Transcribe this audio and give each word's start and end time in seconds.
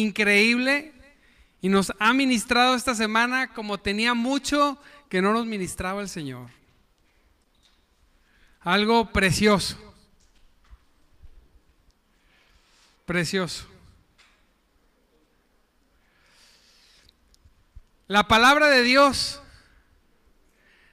increíble 0.00 0.92
y 1.60 1.68
nos 1.68 1.92
ha 1.98 2.12
ministrado 2.12 2.74
esta 2.74 2.94
semana 2.94 3.52
como 3.52 3.78
tenía 3.78 4.14
mucho 4.14 4.78
que 5.08 5.22
no 5.22 5.32
nos 5.32 5.46
ministraba 5.46 6.02
el 6.02 6.08
Señor. 6.08 6.50
Algo 8.60 9.12
precioso. 9.12 9.76
Precioso. 13.06 13.66
La 18.08 18.28
palabra 18.28 18.68
de 18.68 18.82
Dios, 18.82 19.40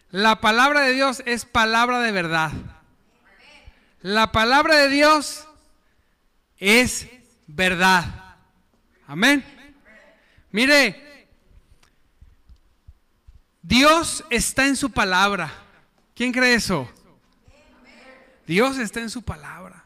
la 0.10 0.42
palabra 0.42 0.82
de 0.82 0.94
Dios 0.94 1.22
es 1.26 1.46
palabra 1.46 2.00
de 2.00 2.12
verdad. 2.12 2.52
La 4.02 4.32
palabra 4.32 4.78
de 4.78 4.90
Dios 4.90 5.48
es 6.58 7.08
verdad. 7.48 8.23
Amén. 9.14 9.46
Mire, 10.50 11.28
Dios 13.62 14.26
está 14.32 14.66
en 14.66 14.76
su 14.76 14.90
palabra. 14.90 15.54
¿Quién 16.16 16.32
cree 16.32 16.56
eso? 16.56 16.92
Dios 18.48 18.80
está 18.80 19.02
en 19.02 19.12
su 19.12 19.22
palabra. 19.22 19.86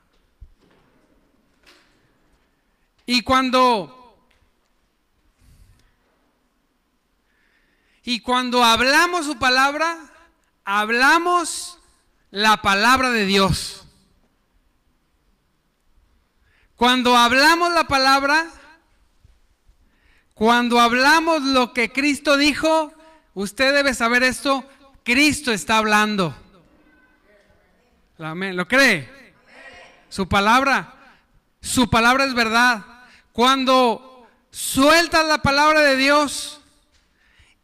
Y 3.06 3.22
cuando 3.24 3.94
Y 8.02 8.22
cuando 8.22 8.64
hablamos 8.64 9.26
su 9.26 9.38
palabra, 9.38 9.98
hablamos 10.64 11.80
la 12.32 12.62
palabra 12.62 13.10
de 13.10 13.26
Dios. 13.26 13.84
Cuando 16.78 17.18
hablamos 17.18 17.74
la 17.74 17.90
palabra, 17.90 18.50
cuando 20.38 20.80
hablamos 20.80 21.42
lo 21.42 21.74
que 21.74 21.92
Cristo 21.92 22.38
dijo, 22.38 22.94
usted 23.34 23.74
debe 23.74 23.96
saber 23.96 24.22
esto, 24.22 24.64
Cristo 25.04 25.52
está 25.52 25.78
hablando. 25.78 26.36
Amén. 28.20 28.56
¿Lo 28.56 28.68
cree? 28.68 29.34
Su 30.10 30.28
palabra, 30.28 30.94
su 31.60 31.90
palabra 31.90 32.26
es 32.26 32.36
verdad. 32.36 32.86
Cuando 33.32 34.28
sueltas 34.52 35.26
la 35.26 35.42
palabra 35.42 35.82
de 35.82 35.96
Dios 35.96 36.62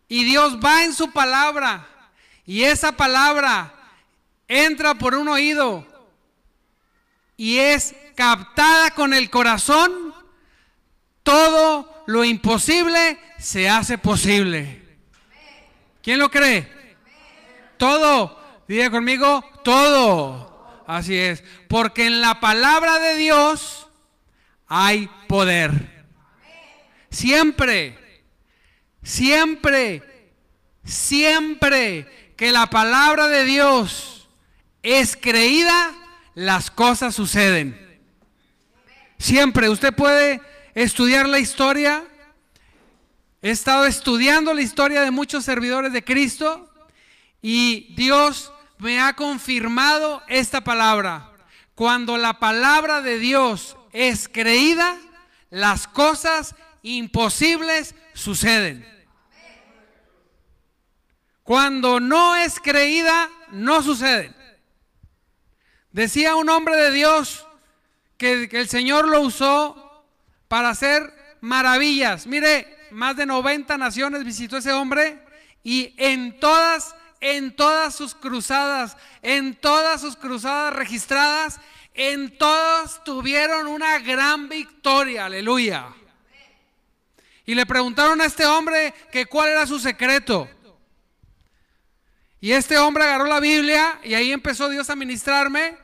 y 0.07 0.23
Dios 0.23 0.57
va 0.57 0.83
en 0.83 0.95
su 0.95 1.11
palabra 1.11 1.87
y 2.43 2.63
esa 2.63 2.93
palabra 2.93 3.71
entra 4.47 4.95
por 4.95 5.13
un 5.13 5.27
oído 5.27 5.85
y 7.37 7.59
es 7.59 7.95
captada 8.15 8.91
con 8.91 9.13
el 9.13 9.29
corazón, 9.29 10.12
todo 11.23 12.03
lo 12.05 12.23
imposible 12.23 13.17
se 13.39 13.69
hace 13.69 13.97
posible. 13.97 14.81
¿Quién 16.01 16.19
lo 16.19 16.29
cree? 16.29 16.69
Todo. 17.77 18.41
Diga 18.67 18.89
conmigo, 18.91 19.43
todo. 19.63 20.83
Así 20.85 21.17
es. 21.17 21.43
Porque 21.67 22.05
en 22.05 22.21
la 22.21 22.39
palabra 22.39 22.99
de 22.99 23.15
Dios 23.15 23.87
hay 24.67 25.09
poder. 25.27 26.05
Siempre, 27.09 27.97
siempre, 29.03 30.01
siempre 30.83 32.33
que 32.35 32.51
la 32.51 32.67
palabra 32.67 33.27
de 33.27 33.45
Dios 33.45 34.27
es 34.81 35.15
creída, 35.15 35.93
las 36.33 36.71
cosas 36.71 37.15
suceden. 37.15 37.79
Siempre. 39.19 39.69
Usted 39.69 39.93
puede 39.93 40.41
estudiar 40.75 41.27
la 41.27 41.39
historia. 41.39 42.03
He 43.41 43.51
estado 43.51 43.85
estudiando 43.85 44.53
la 44.53 44.61
historia 44.61 45.01
de 45.01 45.11
muchos 45.11 45.43
servidores 45.43 45.91
de 45.91 46.03
Cristo 46.03 46.69
y 47.41 47.93
Dios 47.95 48.53
me 48.77 48.99
ha 48.99 49.13
confirmado 49.13 50.23
esta 50.27 50.61
palabra. 50.61 51.31
Cuando 51.75 52.17
la 52.17 52.39
palabra 52.39 53.01
de 53.01 53.19
Dios 53.19 53.75
es 53.91 54.29
creída, 54.29 54.97
las 55.49 55.87
cosas 55.87 56.55
imposibles 56.83 57.95
suceden. 58.13 58.87
Cuando 61.43 61.99
no 61.99 62.35
es 62.35 62.59
creída, 62.59 63.29
no 63.51 63.83
suceden. 63.83 64.33
Decía 65.91 66.35
un 66.35 66.49
hombre 66.49 66.77
de 66.77 66.91
Dios 66.91 67.45
que, 68.17 68.47
que 68.47 68.61
el 68.61 68.69
Señor 68.69 69.07
lo 69.09 69.19
usó 69.21 69.82
para 70.53 70.69
hacer 70.69 71.11
maravillas. 71.41 72.27
Mire, 72.27 72.77
más 72.91 73.15
de 73.17 73.25
90 73.25 73.75
naciones 73.75 74.23
visitó 74.23 74.57
ese 74.57 74.71
hombre 74.71 75.17
y 75.63 75.95
en 75.97 76.39
todas, 76.39 76.95
en 77.21 77.55
todas 77.55 77.95
sus 77.95 78.13
cruzadas, 78.13 78.95
en 79.23 79.55
todas 79.55 79.99
sus 79.99 80.15
cruzadas 80.15 80.75
registradas, 80.75 81.59
en 81.95 82.37
todas 82.37 83.03
tuvieron 83.03 83.65
una 83.65 83.97
gran 83.97 84.47
victoria, 84.47 85.25
aleluya. 85.25 85.87
Y 87.47 87.55
le 87.55 87.65
preguntaron 87.65 88.21
a 88.21 88.25
este 88.25 88.45
hombre 88.45 88.93
que 89.11 89.25
cuál 89.25 89.49
era 89.49 89.65
su 89.65 89.79
secreto. 89.79 90.47
Y 92.39 92.51
este 92.51 92.77
hombre 92.77 93.05
agarró 93.05 93.25
la 93.25 93.39
Biblia 93.39 93.99
y 94.03 94.13
ahí 94.13 94.31
empezó 94.31 94.69
Dios 94.69 94.87
a 94.91 94.95
ministrarme. 94.95 95.77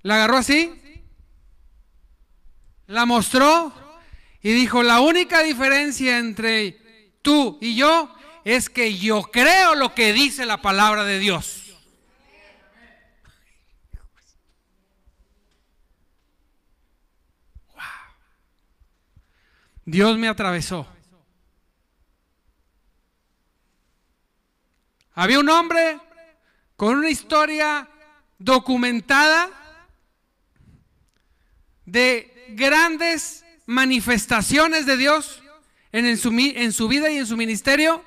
La 0.00 0.14
agarró 0.14 0.38
así, 0.38 1.04
la 2.86 3.04
mostró 3.04 3.87
y 4.42 4.52
dijo, 4.52 4.82
la 4.82 5.00
única 5.00 5.42
diferencia 5.42 6.18
entre 6.18 7.12
tú 7.22 7.58
y 7.60 7.74
yo 7.74 8.14
es 8.44 8.70
que 8.70 8.96
yo 8.96 9.22
creo 9.22 9.74
lo 9.74 9.94
que 9.94 10.12
dice 10.12 10.46
la 10.46 10.62
palabra 10.62 11.04
de 11.04 11.18
Dios. 11.18 11.64
Dios 19.84 20.18
me 20.18 20.28
atravesó. 20.28 20.86
Había 25.14 25.40
un 25.40 25.48
hombre 25.48 25.98
con 26.76 26.98
una 26.98 27.10
historia 27.10 27.88
documentada 28.38 29.50
de 31.86 32.46
grandes 32.50 33.44
manifestaciones 33.68 34.86
de 34.86 34.96
Dios 34.96 35.42
en, 35.92 36.16
su, 36.16 36.30
vida 36.88 37.10
y 37.10 37.18
en 37.18 37.26
su 37.26 37.36
ministerio. 37.36 38.02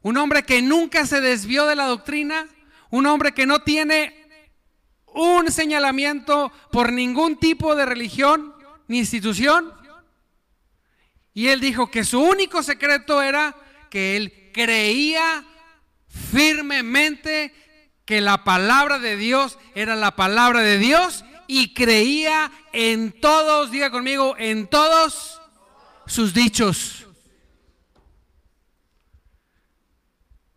Un 0.00 0.16
hombre 0.16 0.44
que 0.44 0.62
nunca 0.62 1.06
se 1.06 1.20
desvió 1.20 1.66
de 1.66 1.74
la 1.74 1.86
doctrina. 1.86 2.46
Un 2.88 3.06
hombre 3.06 3.32
que 3.32 3.44
no 3.44 3.62
tiene 3.62 4.14
un 5.06 5.50
señalamiento 5.50 6.52
por 6.70 6.92
ningún 6.92 7.36
tipo 7.36 7.74
de 7.74 7.84
religión 7.84 8.54
ni 8.86 8.98
institución. 9.00 9.72
Y 11.34 11.48
él 11.48 11.60
dijo 11.60 11.90
que 11.90 12.04
su 12.04 12.20
único 12.20 12.62
secreto 12.62 13.20
era 13.22 13.56
que 13.90 14.16
él 14.16 14.50
creía 14.54 15.44
firmemente 16.30 17.52
que 18.04 18.20
la 18.20 18.44
palabra 18.44 19.00
de 19.00 19.16
Dios 19.16 19.58
era 19.74 19.96
la 19.96 20.14
palabra 20.14 20.60
de 20.60 20.78
Dios 20.78 21.24
y 21.54 21.74
creía 21.74 22.50
en 22.72 23.12
todos, 23.12 23.70
diga 23.70 23.90
conmigo, 23.90 24.34
en 24.38 24.66
todos 24.66 25.38
sus 26.06 26.32
dichos. 26.32 27.06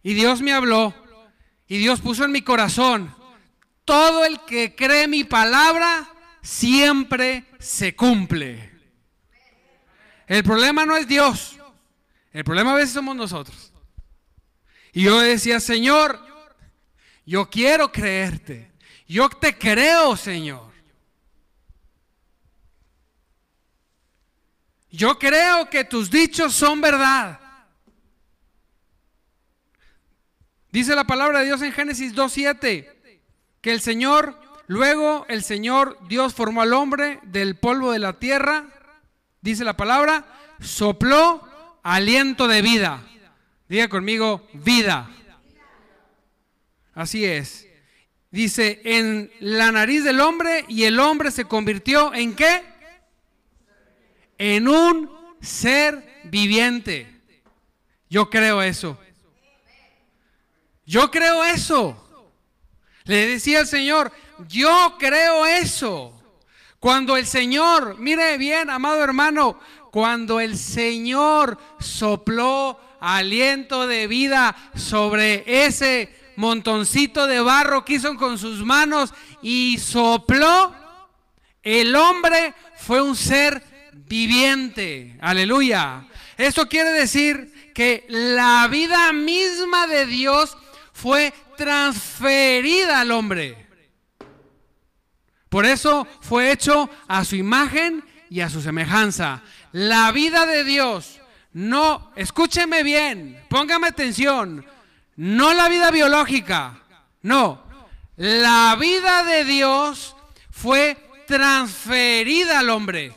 Y 0.01 0.13
Dios 0.13 0.41
me 0.41 0.53
habló 0.53 0.95
y 1.67 1.79
Dios 1.79 1.99
puso 1.99 2.23
en 2.23 2.31
mi 2.31 2.43
corazón, 2.43 3.13
todo 3.83 4.23
el 4.23 4.39
que 4.45 4.73
cree 4.73 5.09
mi 5.09 5.25
palabra 5.25 6.07
siempre 6.41 7.45
se 7.59 7.93
cumple. 7.93 8.71
El 10.27 10.45
problema 10.45 10.85
no 10.85 10.95
es 10.95 11.09
Dios, 11.09 11.57
el 12.31 12.45
problema 12.45 12.71
a 12.71 12.75
veces 12.75 12.93
somos 12.93 13.17
nosotros. 13.17 13.73
Y 14.93 15.03
yo 15.03 15.19
decía, 15.19 15.59
Señor, 15.59 16.25
yo 17.25 17.49
quiero 17.49 17.91
creerte, 17.91 18.71
yo 19.09 19.27
te 19.27 19.57
creo, 19.57 20.15
Señor. 20.15 20.64
Yo 24.95 25.19
creo 25.19 25.69
que 25.69 25.83
tus 25.83 26.09
dichos 26.09 26.53
son 26.53 26.79
verdad. 26.79 27.39
Dice 30.71 30.95
la 30.95 31.05
palabra 31.05 31.39
de 31.39 31.45
Dios 31.45 31.61
en 31.61 31.73
Génesis 31.73 32.13
2.7, 32.13 32.93
que 33.61 33.71
el 33.71 33.81
Señor, 33.81 34.39
luego 34.67 35.25
el 35.27 35.43
Señor 35.43 35.97
Dios 36.07 36.33
formó 36.33 36.61
al 36.61 36.73
hombre 36.73 37.19
del 37.23 37.57
polvo 37.57 37.91
de 37.91 37.99
la 37.99 38.13
tierra, 38.19 38.67
dice 39.41 39.63
la 39.63 39.77
palabra, 39.77 40.25
sopló 40.61 41.45
aliento 41.83 42.47
de 42.47 42.61
vida. 42.61 43.03
Diga 43.67 43.87
conmigo, 43.89 44.47
vida. 44.53 45.09
Así 46.93 47.25
es. 47.25 47.67
Dice, 48.31 48.81
en 48.83 49.31
la 49.39 49.71
nariz 49.71 50.03
del 50.03 50.19
hombre 50.21 50.65
y 50.67 50.83
el 50.83 50.99
hombre 50.99 51.31
se 51.31 51.45
convirtió 51.45 52.13
en 52.13 52.35
qué? 52.35 52.74
En 54.37 54.67
un 54.67 55.09
ser 55.41 56.21
viviente. 56.25 57.21
Yo 58.09 58.29
creo 58.29 58.61
eso. 58.61 58.97
Yo 60.85 61.09
creo 61.09 61.43
eso. 61.43 62.01
Le 63.05 63.27
decía 63.27 63.59
al 63.59 63.67
Señor, 63.67 64.11
yo 64.47 64.95
creo 64.99 65.45
eso. 65.45 66.11
Cuando 66.79 67.17
el 67.17 67.25
Señor, 67.25 67.97
mire 67.97 68.37
bien, 68.37 68.69
amado 68.69 69.03
hermano, 69.03 69.59
cuando 69.91 70.39
el 70.39 70.57
Señor 70.57 71.57
sopló 71.79 72.79
aliento 72.99 73.87
de 73.87 74.07
vida 74.07 74.55
sobre 74.75 75.65
ese 75.65 76.13
montoncito 76.35 77.27
de 77.27 77.39
barro 77.39 77.85
que 77.85 77.93
hizo 77.93 78.15
con 78.17 78.37
sus 78.37 78.63
manos 78.65 79.13
y 79.41 79.77
sopló, 79.77 80.75
el 81.63 81.95
hombre 81.95 82.53
fue 82.77 83.01
un 83.01 83.15
ser 83.15 83.74
viviente. 84.07 85.17
Aleluya. 85.21 86.07
Esto 86.37 86.67
quiere 86.67 86.91
decir 86.91 87.71
que 87.73 88.05
la 88.07 88.67
vida 88.69 89.11
misma 89.13 89.87
de 89.87 90.05
Dios 90.05 90.57
fue 90.93 91.33
transferida 91.57 93.01
al 93.01 93.11
hombre. 93.11 93.65
Por 95.49 95.65
eso 95.65 96.07
fue 96.21 96.51
hecho 96.51 96.89
a 97.07 97.23
su 97.23 97.35
imagen 97.35 98.03
y 98.29 98.41
a 98.41 98.49
su 98.49 98.61
semejanza. 98.61 99.41
La 99.71 100.11
vida 100.11 100.45
de 100.45 100.63
Dios, 100.63 101.21
no, 101.53 102.11
escúcheme 102.15 102.83
bien, 102.83 103.41
póngame 103.49 103.87
atención, 103.87 104.65
no 105.15 105.53
la 105.53 105.69
vida 105.69 105.91
biológica, 105.91 106.81
no, 107.21 107.63
la 108.17 108.75
vida 108.79 109.23
de 109.23 109.45
Dios 109.45 110.15
fue 110.49 110.97
transferida 111.27 112.59
al 112.59 112.69
hombre. 112.69 113.13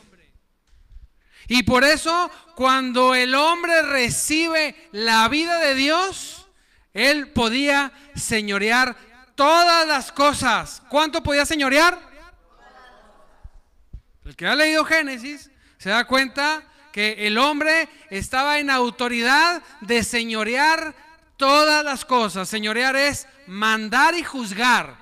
Y 1.49 1.63
por 1.63 1.83
eso 1.83 2.29
cuando 2.55 3.15
el 3.15 3.33
hombre 3.33 3.81
recibe 3.81 4.75
la 4.91 5.27
vida 5.29 5.57
de 5.57 5.73
Dios, 5.73 6.47
él 6.93 7.31
podía 7.31 7.91
señorear 8.15 8.95
todas 9.33 9.87
las 9.87 10.11
cosas. 10.11 10.83
¿Cuánto 10.89 11.23
podía 11.23 11.47
señorear? 11.47 11.99
El 14.25 14.35
que 14.35 14.45
ha 14.45 14.55
leído 14.55 14.85
Génesis 14.85 15.49
se 15.79 15.89
da 15.89 16.05
cuenta 16.05 16.63
que 16.91 17.25
el 17.25 17.39
hombre 17.39 17.89
estaba 18.11 18.59
en 18.59 18.69
autoridad 18.69 19.63
de 19.81 20.03
señorear 20.03 20.93
todas 21.35 21.83
las 21.83 22.05
cosas. 22.05 22.47
Señorear 22.47 22.95
es 22.95 23.27
mandar 23.47 24.13
y 24.13 24.23
juzgar 24.23 24.97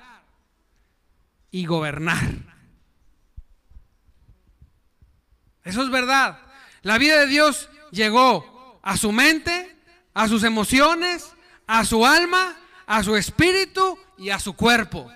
y 1.50 1.66
gobernar. 1.66 2.47
Eso 5.64 5.82
es 5.82 5.90
verdad. 5.90 6.38
La 6.82 6.98
vida 6.98 7.20
de 7.20 7.26
Dios 7.26 7.68
llegó 7.90 8.80
a 8.82 8.96
su 8.96 9.12
mente, 9.12 9.76
a 10.14 10.28
sus 10.28 10.42
emociones, 10.42 11.32
a 11.66 11.84
su 11.84 12.06
alma, 12.06 12.56
a 12.86 13.02
su 13.02 13.16
espíritu 13.16 13.98
y 14.16 14.30
a 14.30 14.38
su 14.38 14.54
cuerpo. 14.54 15.12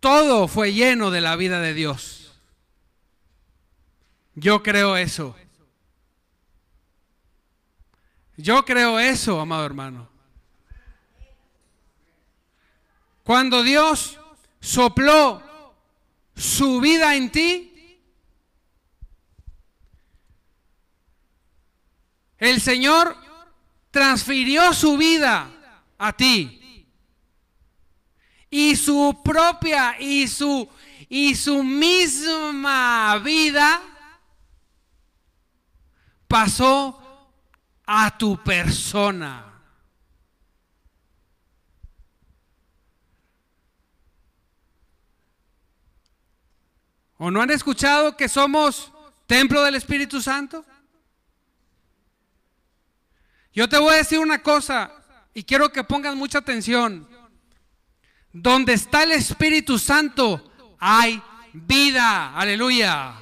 Todo 0.00 0.48
fue 0.48 0.72
lleno 0.72 1.10
de 1.10 1.20
la 1.20 1.36
vida 1.36 1.60
de 1.60 1.74
Dios. 1.74 2.32
Yo 4.34 4.62
creo 4.62 4.96
eso. 4.96 5.36
Yo 8.38 8.64
creo 8.64 8.98
eso, 8.98 9.38
amado 9.38 9.66
hermano. 9.66 10.08
Cuando 13.22 13.62
Dios 13.62 14.18
sopló 14.60 15.42
su 16.40 16.80
vida 16.80 17.14
en 17.16 17.30
ti, 17.30 18.00
el 22.38 22.62
Señor 22.62 23.14
transfirió 23.90 24.72
su 24.72 24.96
vida 24.96 25.50
a 25.98 26.12
ti 26.14 26.86
y 28.48 28.74
su 28.74 29.20
propia 29.22 30.00
y 30.00 30.26
su 30.28 30.66
y 31.10 31.34
su 31.34 31.62
misma 31.62 33.18
vida 33.18 33.82
pasó 36.26 37.30
a 37.84 38.16
tu 38.16 38.42
persona. 38.42 39.49
¿O 47.22 47.30
no 47.30 47.42
han 47.42 47.50
escuchado 47.50 48.16
que 48.16 48.30
somos 48.30 48.90
templo 49.26 49.62
del 49.62 49.74
Espíritu 49.74 50.22
Santo? 50.22 50.64
Yo 53.52 53.68
te 53.68 53.76
voy 53.76 53.92
a 53.92 53.98
decir 53.98 54.20
una 54.20 54.42
cosa 54.42 54.90
y 55.34 55.42
quiero 55.42 55.70
que 55.70 55.84
pongan 55.84 56.16
mucha 56.16 56.38
atención. 56.38 57.06
Donde 58.32 58.72
está 58.72 59.02
el 59.02 59.12
Espíritu 59.12 59.78
Santo 59.78 60.50
hay 60.78 61.22
vida. 61.52 62.34
Aleluya. 62.34 63.12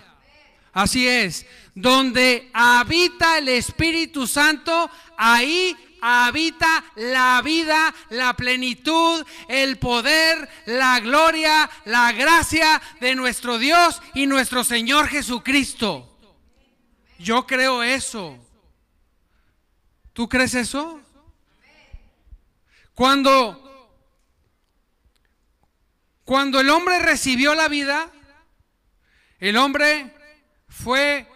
Así 0.73 1.09
es. 1.09 1.45
Donde 1.75 2.53
habita 2.55 3.39
el 3.39 3.49
Espíritu 3.49 4.29
Santo, 4.29 4.89
ahí 5.17 5.77
habita 6.01 6.85
la 6.97 7.41
vida, 7.43 7.95
la 8.11 8.35
plenitud, 8.35 9.25
el 9.49 9.79
poder, 9.79 10.49
la 10.67 11.01
gloria, 11.01 11.69
la 11.85 12.13
gracia 12.13 12.81
de 13.01 13.15
nuestro 13.15 13.59
Dios 13.59 14.01
y 14.15 14.27
nuestro 14.27 14.65
Señor 14.65 15.09
Jesucristo. 15.09 16.19
Yo 17.19 17.47
creo 17.47 17.83
eso. 17.83 18.39
¿Tú 20.13 20.29
crees 20.29 20.55
eso? 20.55 21.01
Cuando 22.95 23.65
cuando 26.29 26.61
el 26.61 26.69
hombre 26.69 26.99
recibió 26.99 27.55
la 27.55 27.69
vida, 27.69 28.13
el 29.41 29.57
hombre 29.57 30.15
fue 30.69 31.27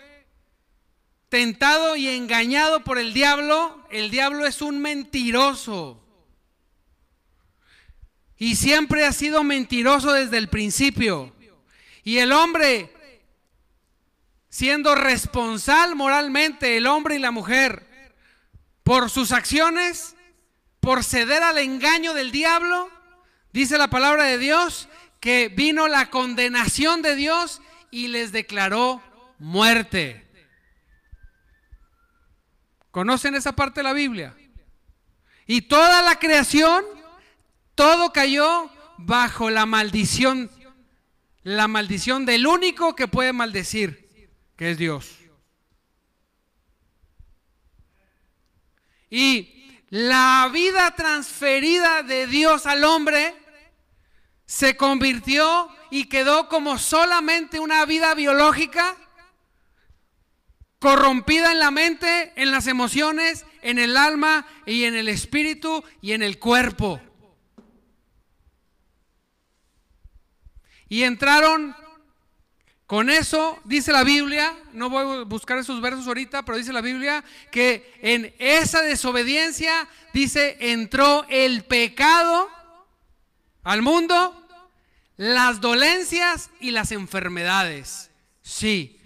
tentado 1.33 1.97
y 1.97 2.09
engañado 2.09 2.85
por 2.85 2.99
el 2.99 3.15
diablo. 3.15 3.87
El 3.91 4.11
diablo 4.11 4.45
es 4.45 4.61
un 4.61 4.83
mentiroso. 4.83 5.99
Y 8.37 8.57
siempre 8.57 9.07
ha 9.07 9.13
sido 9.13 9.43
mentiroso 9.43 10.13
desde 10.13 10.37
el 10.37 10.51
principio. 10.51 11.35
Y 12.05 12.19
el 12.19 12.33
hombre, 12.33 12.93
siendo 14.51 14.95
responsable 14.95 15.95
moralmente, 15.95 16.77
el 16.77 16.87
hombre 16.87 17.17
y 17.17 17.19
la 17.19 17.31
mujer, 17.31 17.89
por 18.83 19.09
sus 19.09 19.33
acciones, 19.33 20.15
por 20.81 21.03
ceder 21.03 21.43
al 21.43 21.57
engaño 21.57 22.13
del 22.13 22.31
diablo, 22.31 22.91
Dice 23.55 23.77
la 23.77 23.89
palabra 23.89 24.25
de 24.25 24.39
Dios 24.39 24.89
que 25.21 25.49
vino 25.49 25.87
la 25.87 26.09
condenación 26.09 27.03
de 27.03 27.17
Dios 27.17 27.61
y 27.91 28.09
les 28.09 28.33
declaró 28.33 29.03
muerte. 29.39 30.32
¿Conocen 32.93 33.35
esa 33.35 33.57
parte 33.57 33.81
de 33.81 33.85
la 33.85 33.95
Biblia? 33.95 34.37
Y 35.47 35.63
toda 35.63 36.03
la 36.03 36.19
creación, 36.19 36.85
todo 37.75 38.13
cayó 38.13 38.71
bajo 38.99 39.51
la 39.51 39.67
maldición, 39.67 40.51
la 41.43 41.67
maldición 41.67 42.25
del 42.27 42.47
único 42.47 42.95
que 42.95 43.09
puede 43.09 43.33
maldecir, 43.33 44.31
que 44.57 44.71
es 44.71 44.79
Dios. 44.79 45.19
Y 49.09 49.83
la 49.89 50.51
vida 50.53 50.95
transferida 50.95 52.03
de 52.03 52.27
Dios 52.27 52.67
al 52.67 52.85
hombre 52.85 53.35
se 54.45 54.77
convirtió 54.77 55.69
y 55.91 56.11
quedó 56.11 56.47
como 56.49 56.79
solamente 56.79 57.59
una 57.59 57.87
vida 57.87 58.15
biológica, 58.15 58.97
corrompida 60.83 61.53
en 61.53 61.61
la 61.61 61.71
mente, 61.71 62.33
en 62.35 62.51
las 62.51 62.67
emociones, 62.67 63.47
en 63.63 63.79
el 63.79 63.97
alma 63.97 64.49
y 64.67 64.83
en 64.83 64.97
el 64.97 65.09
espíritu 65.09 65.85
y 66.01 66.11
en 66.11 66.25
el 66.25 66.41
cuerpo. 66.41 67.01
Y 70.89 71.05
entraron 71.05 71.77
con 72.89 73.11
eso, 73.11 73.61
dice 73.65 73.93
la 73.93 74.03
Biblia, 74.03 74.57
no 74.73 74.91
voy 74.91 75.21
a 75.21 75.23
buscar 75.23 75.57
esos 75.57 75.81
versos 75.81 76.09
ahorita, 76.09 76.45
pero 76.45 76.59
dice 76.59 76.73
la 76.73 76.81
Biblia 76.81 77.23
que 77.53 77.95
en 78.03 78.35
esa 78.41 78.83
desobediencia, 78.83 79.89
dice, 80.13 80.57
entró 80.59 81.25
el 81.29 81.63
pecado 81.63 82.51
al 83.63 83.83
mundo 83.83 84.37
las 85.17 85.61
dolencias 85.61 86.51
y 86.59 86.73
las 86.73 86.91
enfermedades. 86.91 88.11
Sí, 88.43 88.99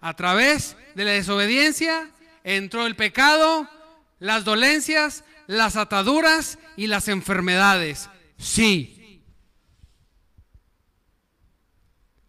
a 0.00 0.14
través 0.14 0.76
de 0.94 1.04
la 1.04 1.12
desobediencia 1.12 2.10
entró 2.44 2.86
el 2.86 2.96
pecado, 2.96 3.68
las 4.18 4.44
dolencias, 4.44 5.24
las 5.46 5.76
ataduras 5.76 6.58
y 6.76 6.86
las 6.86 7.08
enfermedades. 7.08 8.08
Sí. 8.38 9.22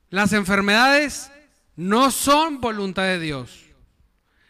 Las 0.10 0.34
enfermedades 0.34 1.32
no 1.76 2.12
son 2.12 2.62
voluntad 2.62 3.04
de 3.04 3.20
Dios. 3.20 3.66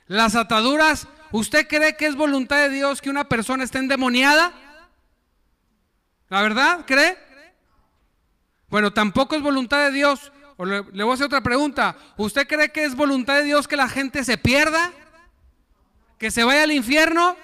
Las 0.08 0.36
ataduras, 0.36 1.08
¿usted 1.32 1.68
cree 1.68 1.98
que 1.98 2.06
es 2.06 2.16
voluntad 2.16 2.58
de 2.58 2.70
Dios 2.70 3.02
que 3.02 3.10
una 3.10 3.28
persona 3.28 3.64
esté 3.64 3.80
endemoniada? 3.80 4.54
¿La 6.30 6.42
verdad? 6.42 6.86
¿Cree? 6.86 7.18
Bueno, 8.70 8.92
tampoco 8.94 9.36
es 9.36 9.42
voluntad 9.42 9.86
de 9.86 9.92
Dios. 9.92 10.32
O 10.58 10.66
le, 10.66 10.84
le 10.92 11.04
voy 11.04 11.12
a 11.12 11.14
hacer 11.14 11.28
otra 11.28 11.42
pregunta. 11.42 11.96
¿Usted 12.18 12.48
cree 12.48 12.72
que 12.72 12.84
es 12.84 12.96
voluntad 12.96 13.36
de 13.36 13.44
Dios 13.44 13.68
que 13.68 13.78
la 13.78 13.88
gente 13.88 14.24
se 14.24 14.38
pierda? 14.38 14.92
¿Que 16.18 16.32
se 16.32 16.44
vaya 16.44 16.64
al 16.64 16.72
infierno? 16.72 17.38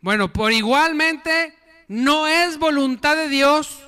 Bueno, 0.00 0.32
por 0.32 0.52
igualmente 0.52 1.54
no 1.88 2.28
es 2.28 2.58
voluntad 2.58 3.16
de 3.16 3.28
Dios 3.28 3.80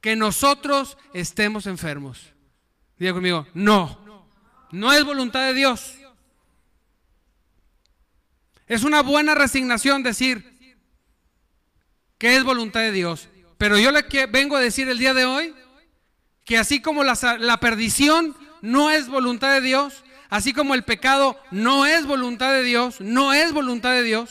que 0.00 0.16
nosotros 0.16 0.96
estemos 1.12 1.66
enfermos. 1.66 2.32
Diga 2.98 3.12
conmigo, 3.12 3.46
no, 3.54 3.98
no 4.70 4.92
es 4.92 5.04
voluntad 5.04 5.46
de 5.46 5.54
Dios. 5.54 5.94
Es 8.66 8.84
una 8.84 9.02
buena 9.02 9.34
resignación 9.34 10.02
decir 10.02 10.56
que 12.18 12.36
es 12.36 12.44
voluntad 12.44 12.80
de 12.80 12.92
Dios. 12.92 13.28
Pero 13.58 13.78
yo 13.78 13.90
le 13.90 14.04
vengo 14.26 14.56
a 14.56 14.60
decir 14.60 14.88
el 14.88 14.98
día 14.98 15.14
de 15.14 15.24
hoy 15.24 15.54
que 16.46 16.56
así 16.56 16.80
como 16.80 17.02
la, 17.04 17.60
perdición 17.60 18.34
no 18.62 18.90
es 18.90 19.08
voluntad 19.08 19.52
de 19.52 19.60
Dios, 19.60 20.04
así 20.30 20.54
como 20.54 20.74
el 20.74 20.84
pecado 20.84 21.38
no 21.50 21.84
es 21.84 22.06
voluntad 22.06 22.52
de 22.52 22.62
Dios, 22.62 23.00
no 23.00 23.34
es 23.34 23.52
voluntad 23.52 23.90
de 23.90 24.02
Dios, 24.02 24.30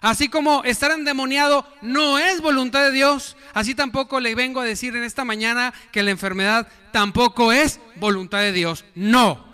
Así 0.00 0.28
como 0.28 0.64
estar 0.64 0.90
endemoniado 0.90 1.64
no 1.80 2.18
es 2.18 2.40
voluntad 2.40 2.82
de 2.82 2.90
Dios, 2.90 3.36
así 3.54 3.76
tampoco 3.76 4.18
le 4.18 4.34
vengo 4.34 4.60
a 4.60 4.64
decir 4.64 4.96
en 4.96 5.04
esta 5.04 5.24
mañana 5.24 5.72
que 5.92 6.02
la 6.02 6.10
enfermedad 6.10 6.66
tampoco 6.90 7.52
es 7.52 7.78
voluntad 7.94 8.40
de 8.40 8.50
Dios. 8.50 8.84
No. 8.96 9.46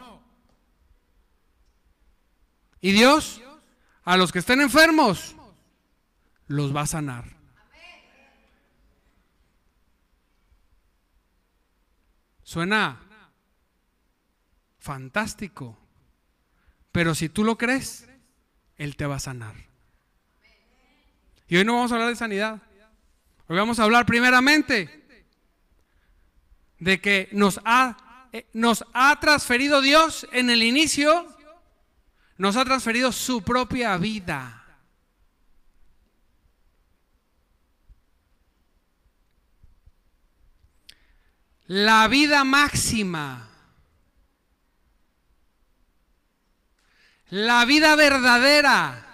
Y 2.81 2.93
Dios, 2.93 3.43
a 4.05 4.17
los 4.17 4.33
que 4.33 4.39
estén 4.39 4.63
enfermos, 4.63 5.37
los 6.47 6.75
va 6.75 6.81
a 6.81 6.87
sanar. 6.87 7.38
Suena 12.49 12.99
fantástico, 14.79 15.79
pero 16.91 17.15
si 17.15 17.29
tú 17.29 17.45
lo 17.45 17.59
crees, 17.59 18.09
Él 18.79 18.97
te 18.97 19.05
va 19.05 19.17
a 19.17 19.21
sanar. 19.21 19.55
Y 21.47 21.59
hoy 21.59 21.67
no 21.67 21.75
vamos 21.75 21.93
a 21.93 21.97
hablar 21.97 22.09
de 22.09 22.17
sanidad. 22.17 22.63
Hoy 23.49 23.59
vamos 23.59 23.79
a 23.79 23.83
hablar 23.83 24.07
primeramente 24.07 25.05
de 26.79 27.03
que 27.03 27.29
nos 27.33 27.61
ha, 27.67 28.31
eh, 28.33 28.47
nos 28.55 28.83
ha 28.95 29.21
transferido 29.21 29.83
Dios 29.83 30.27
en 30.33 30.49
el 30.49 30.63
inicio, 30.63 31.29
nos 32.39 32.57
ha 32.57 32.65
transferido 32.65 33.13
su 33.13 33.43
propia 33.43 33.95
vida. 33.99 34.58
La 41.69 42.09
vida 42.09 42.45
máxima. 42.45 43.49
La 47.31 47.65
vida 47.67 47.95
verdadera 47.95 49.05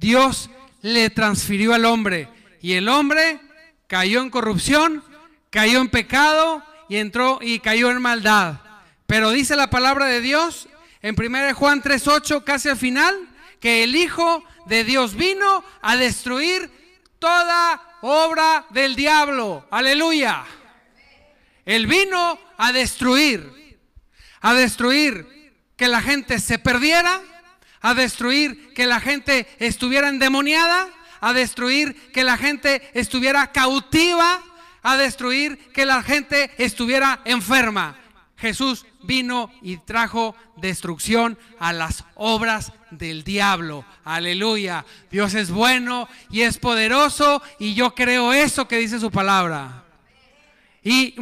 Dios 0.00 0.48
le 0.80 1.10
transfirió 1.10 1.74
al 1.74 1.84
hombre 1.84 2.30
y 2.62 2.72
el 2.72 2.88
hombre 2.88 3.38
cayó 3.86 4.22
en 4.22 4.30
corrupción, 4.30 5.04
cayó 5.50 5.82
en 5.82 5.90
pecado 5.90 6.64
y 6.88 6.96
entró 6.96 7.38
y 7.42 7.58
cayó 7.58 7.90
en 7.90 8.00
maldad. 8.00 8.60
Pero 9.06 9.30
dice 9.30 9.54
la 9.54 9.68
palabra 9.68 10.06
de 10.06 10.22
Dios 10.22 10.70
en 11.02 11.14
1 11.14 11.54
Juan 11.54 11.82
3:8 11.82 12.42
casi 12.44 12.70
al 12.70 12.78
final 12.78 13.14
que 13.60 13.84
el 13.84 13.94
Hijo 13.94 14.42
de 14.64 14.84
Dios 14.84 15.14
vino 15.14 15.62
a 15.82 15.96
destruir 15.96 16.70
toda 17.20 17.98
obra 18.00 18.66
del 18.70 18.96
diablo. 18.96 19.68
Aleluya. 19.70 20.44
Él 21.64 21.86
vino 21.86 22.38
a 22.58 22.72
destruir, 22.72 23.78
a 24.40 24.54
destruir 24.54 25.52
que 25.76 25.86
la 25.86 26.00
gente 26.00 26.40
se 26.40 26.58
perdiera, 26.58 27.20
a 27.80 27.94
destruir 27.94 28.74
que 28.74 28.86
la 28.86 28.98
gente 28.98 29.46
estuviera 29.58 30.08
endemoniada, 30.08 30.88
a 31.20 31.32
destruir 31.32 32.10
que 32.12 32.24
la 32.24 32.36
gente 32.36 32.90
estuviera 32.94 33.52
cautiva, 33.52 34.42
a 34.82 34.96
destruir 34.96 35.58
que 35.72 35.84
la 35.84 36.02
gente 36.02 36.50
estuviera 36.58 37.20
enferma. 37.24 37.96
Jesús 38.40 38.86
vino 39.02 39.52
y 39.60 39.76
trajo 39.76 40.34
destrucción 40.56 41.38
a 41.58 41.72
las 41.72 42.04
obras 42.14 42.72
del 42.90 43.22
diablo. 43.22 43.84
Aleluya. 44.02 44.86
Dios 45.10 45.34
es 45.34 45.50
bueno 45.50 46.08
y 46.30 46.40
es 46.42 46.56
poderoso 46.56 47.42
y 47.58 47.74
yo 47.74 47.94
creo 47.94 48.32
eso 48.32 48.66
que 48.66 48.78
dice 48.78 48.98
su 48.98 49.10
palabra. 49.10 49.84
Y, 50.82 51.14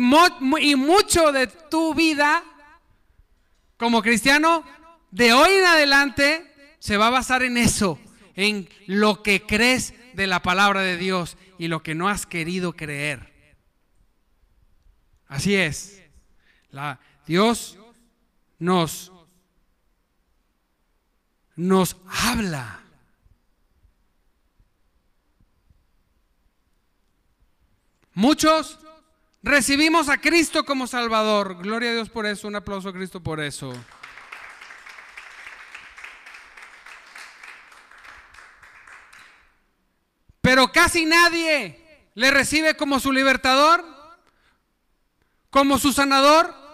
y 0.60 0.76
mucho 0.76 1.32
de 1.32 1.48
tu 1.48 1.92
vida 1.92 2.44
como 3.76 4.00
cristiano, 4.02 4.64
de 5.10 5.32
hoy 5.32 5.52
en 5.52 5.64
adelante, 5.64 6.52
se 6.78 6.96
va 6.96 7.08
a 7.08 7.10
basar 7.10 7.42
en 7.42 7.56
eso, 7.56 7.98
en 8.34 8.68
lo 8.86 9.22
que 9.22 9.42
crees 9.42 9.94
de 10.14 10.26
la 10.28 10.42
palabra 10.42 10.82
de 10.82 10.96
Dios 10.96 11.36
y 11.58 11.66
lo 11.68 11.82
que 11.82 11.94
no 11.94 12.08
has 12.08 12.26
querido 12.26 12.74
creer. 12.74 13.32
Así 15.26 15.54
es. 15.54 16.02
La, 16.70 17.00
Dios 17.28 17.76
nos, 18.58 19.12
nos 21.54 21.94
habla. 22.08 22.80
Muchos 28.14 28.78
recibimos 29.42 30.08
a 30.08 30.18
Cristo 30.18 30.64
como 30.64 30.86
Salvador. 30.86 31.58
Gloria 31.58 31.90
a 31.90 31.92
Dios 31.92 32.08
por 32.08 32.24
eso. 32.24 32.48
Un 32.48 32.56
aplauso 32.56 32.88
a 32.88 32.92
Cristo 32.94 33.22
por 33.22 33.40
eso. 33.40 33.74
Pero 40.40 40.72
casi 40.72 41.04
nadie 41.04 42.08
le 42.14 42.30
recibe 42.30 42.74
como 42.74 42.98
su 43.00 43.12
libertador, 43.12 43.84
como 45.50 45.78
su 45.78 45.92
sanador, 45.92 46.67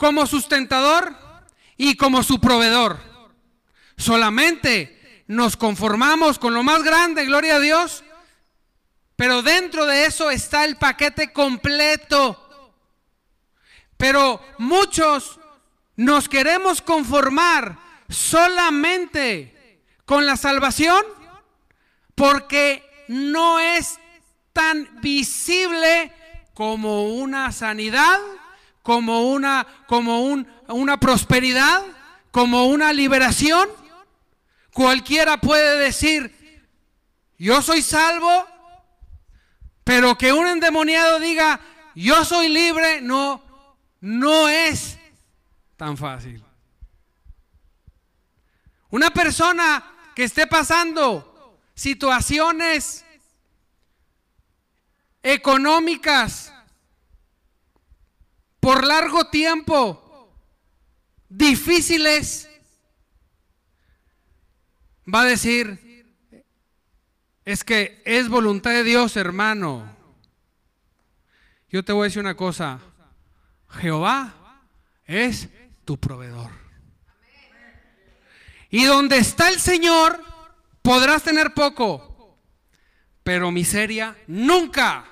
como 0.00 0.26
sustentador 0.26 1.14
y 1.76 1.94
como 1.98 2.22
su 2.22 2.40
proveedor. 2.40 2.98
Solamente 3.98 5.24
nos 5.26 5.58
conformamos 5.58 6.38
con 6.38 6.54
lo 6.54 6.62
más 6.62 6.82
grande, 6.82 7.26
gloria 7.26 7.56
a 7.56 7.60
Dios, 7.60 8.02
pero 9.14 9.42
dentro 9.42 9.84
de 9.84 10.06
eso 10.06 10.30
está 10.30 10.64
el 10.64 10.78
paquete 10.78 11.34
completo. 11.34 12.72
Pero 13.98 14.42
muchos 14.56 15.38
nos 15.96 16.30
queremos 16.30 16.80
conformar 16.80 17.78
solamente 18.08 19.82
con 20.06 20.24
la 20.24 20.38
salvación 20.38 21.04
porque 22.14 23.04
no 23.08 23.60
es 23.60 24.00
tan 24.54 25.02
visible 25.02 26.10
como 26.54 27.04
una 27.08 27.52
sanidad, 27.52 28.18
como 28.90 29.30
una, 29.30 29.64
como 29.86 30.20
una 30.66 30.98
prosperidad, 30.98 31.80
como 32.32 32.66
una 32.66 32.92
liberación. 32.92 33.68
Cualquiera 34.72 35.40
puede 35.40 35.78
decir, 35.78 36.66
yo 37.38 37.62
soy 37.62 37.82
salvo, 37.82 38.48
pero 39.84 40.18
que 40.18 40.32
un 40.32 40.48
endemoniado 40.48 41.20
diga, 41.20 41.60
yo 41.94 42.24
soy 42.24 42.48
libre, 42.48 43.00
no, 43.00 43.40
no 44.00 44.48
es 44.48 44.98
tan 45.76 45.96
fácil. 45.96 46.42
Una 48.88 49.10
persona 49.10 49.84
que 50.16 50.24
esté 50.24 50.48
pasando 50.48 51.60
situaciones 51.76 53.04
económicas 55.22 56.52
por 58.60 58.86
largo 58.86 59.28
tiempo, 59.28 60.32
difíciles, 61.28 62.48
va 65.12 65.22
a 65.22 65.26
decir, 65.26 66.06
es 67.44 67.64
que 67.64 68.02
es 68.04 68.28
voluntad 68.28 68.70
de 68.70 68.84
Dios, 68.84 69.16
hermano. 69.16 69.96
Yo 71.68 71.84
te 71.84 71.92
voy 71.92 72.02
a 72.02 72.04
decir 72.04 72.20
una 72.20 72.36
cosa, 72.36 72.80
Jehová 73.70 74.62
es 75.06 75.48
tu 75.84 75.98
proveedor. 75.98 76.50
Y 78.70 78.84
donde 78.84 79.18
está 79.18 79.48
el 79.48 79.58
Señor, 79.58 80.30
Podrás 80.82 81.22
tener 81.22 81.52
poco, 81.52 82.38
pero 83.22 83.50
miseria 83.50 84.16
nunca. 84.26 85.04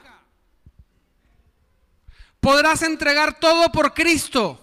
Podrás 2.41 2.83
entregar 2.83 3.39
todo 3.39 3.71
por 3.73 3.95
Cristo. 3.95 4.61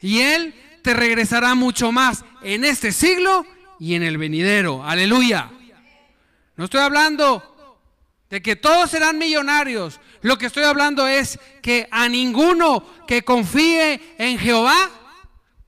Y 0.00 0.20
Él 0.20 0.54
te 0.82 0.94
regresará 0.94 1.54
mucho 1.54 1.92
más 1.92 2.24
en 2.42 2.64
este 2.64 2.92
siglo 2.92 3.46
y 3.78 3.94
en 3.94 4.02
el 4.02 4.18
venidero. 4.18 4.84
Aleluya. 4.84 5.50
No 6.56 6.64
estoy 6.64 6.80
hablando 6.80 7.48
de 8.28 8.42
que 8.42 8.56
todos 8.56 8.90
serán 8.90 9.18
millonarios. 9.18 10.00
Lo 10.22 10.38
que 10.38 10.46
estoy 10.46 10.64
hablando 10.64 11.06
es 11.06 11.38
que 11.60 11.88
a 11.90 12.08
ninguno 12.08 12.86
que 13.06 13.22
confíe 13.22 14.14
en 14.18 14.38
Jehová 14.38 14.90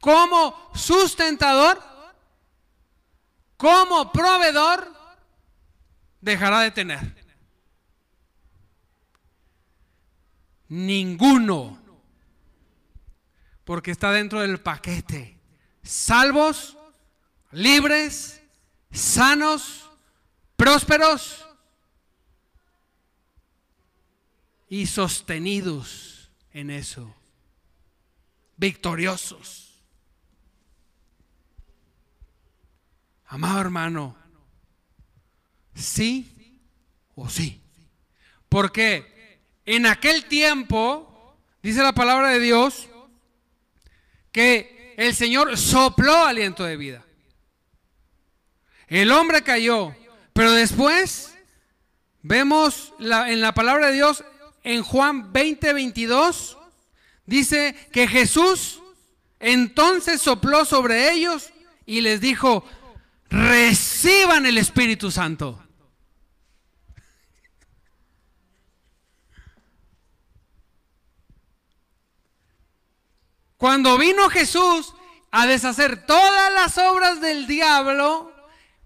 como 0.00 0.70
sustentador, 0.74 1.82
como 3.56 4.12
proveedor, 4.12 4.92
dejará 6.20 6.60
de 6.60 6.70
tener. 6.70 7.23
Ninguno. 10.68 11.78
Porque 13.64 13.90
está 13.90 14.12
dentro 14.12 14.40
del 14.40 14.61
paquete. 14.61 15.38
Salvos, 15.83 16.76
libres, 17.52 18.40
sanos, 18.90 19.90
prósperos 20.56 21.47
y 24.68 24.87
sostenidos 24.87 26.30
en 26.52 26.71
eso. 26.71 27.14
Victoriosos. 28.56 29.64
Amado 33.26 33.61
hermano, 33.61 34.16
sí 35.75 36.62
o 37.16 37.28
sí. 37.28 37.61
Porque 38.49 39.13
en 39.66 39.87
aquel 39.87 40.26
tiempo, 40.26 41.37
dice 41.62 41.83
la 41.83 41.92
palabra 41.92 42.28
de 42.28 42.40
Dios, 42.40 42.88
que 44.33 44.94
el 44.97 45.14
Señor 45.14 45.56
sopló 45.56 46.25
aliento 46.25 46.64
de 46.64 46.76
vida. 46.76 47.04
El 48.88 49.11
hombre 49.12 49.42
cayó, 49.42 49.94
pero 50.33 50.52
después 50.52 51.35
vemos 52.23 52.92
en 52.99 53.40
la 53.40 53.54
palabra 53.54 53.88
de 53.88 53.94
Dios 53.94 54.25
en 54.62 54.83
Juan 54.83 55.33
20, 55.33 55.73
22, 55.73 56.59
dice 57.26 57.75
que 57.92 58.09
Jesús 58.09 58.80
entonces 59.40 60.23
sopló 60.23 60.64
sobre 60.64 61.12
ellos 61.12 61.50
y 61.87 62.00
les 62.00 62.21
dijo, 62.21 62.64
reciban 63.28 64.47
el 64.47 64.59
Espíritu 64.59 65.11
Santo. 65.11 65.63
Cuando 73.64 73.97
vino 73.97 74.28
Jesús 74.28 74.94
a 75.30 75.47
deshacer 75.47 76.04
todas 76.04 76.52
las 76.52 76.76
obras 76.76 77.23
del 77.23 77.47
diablo, 77.47 78.30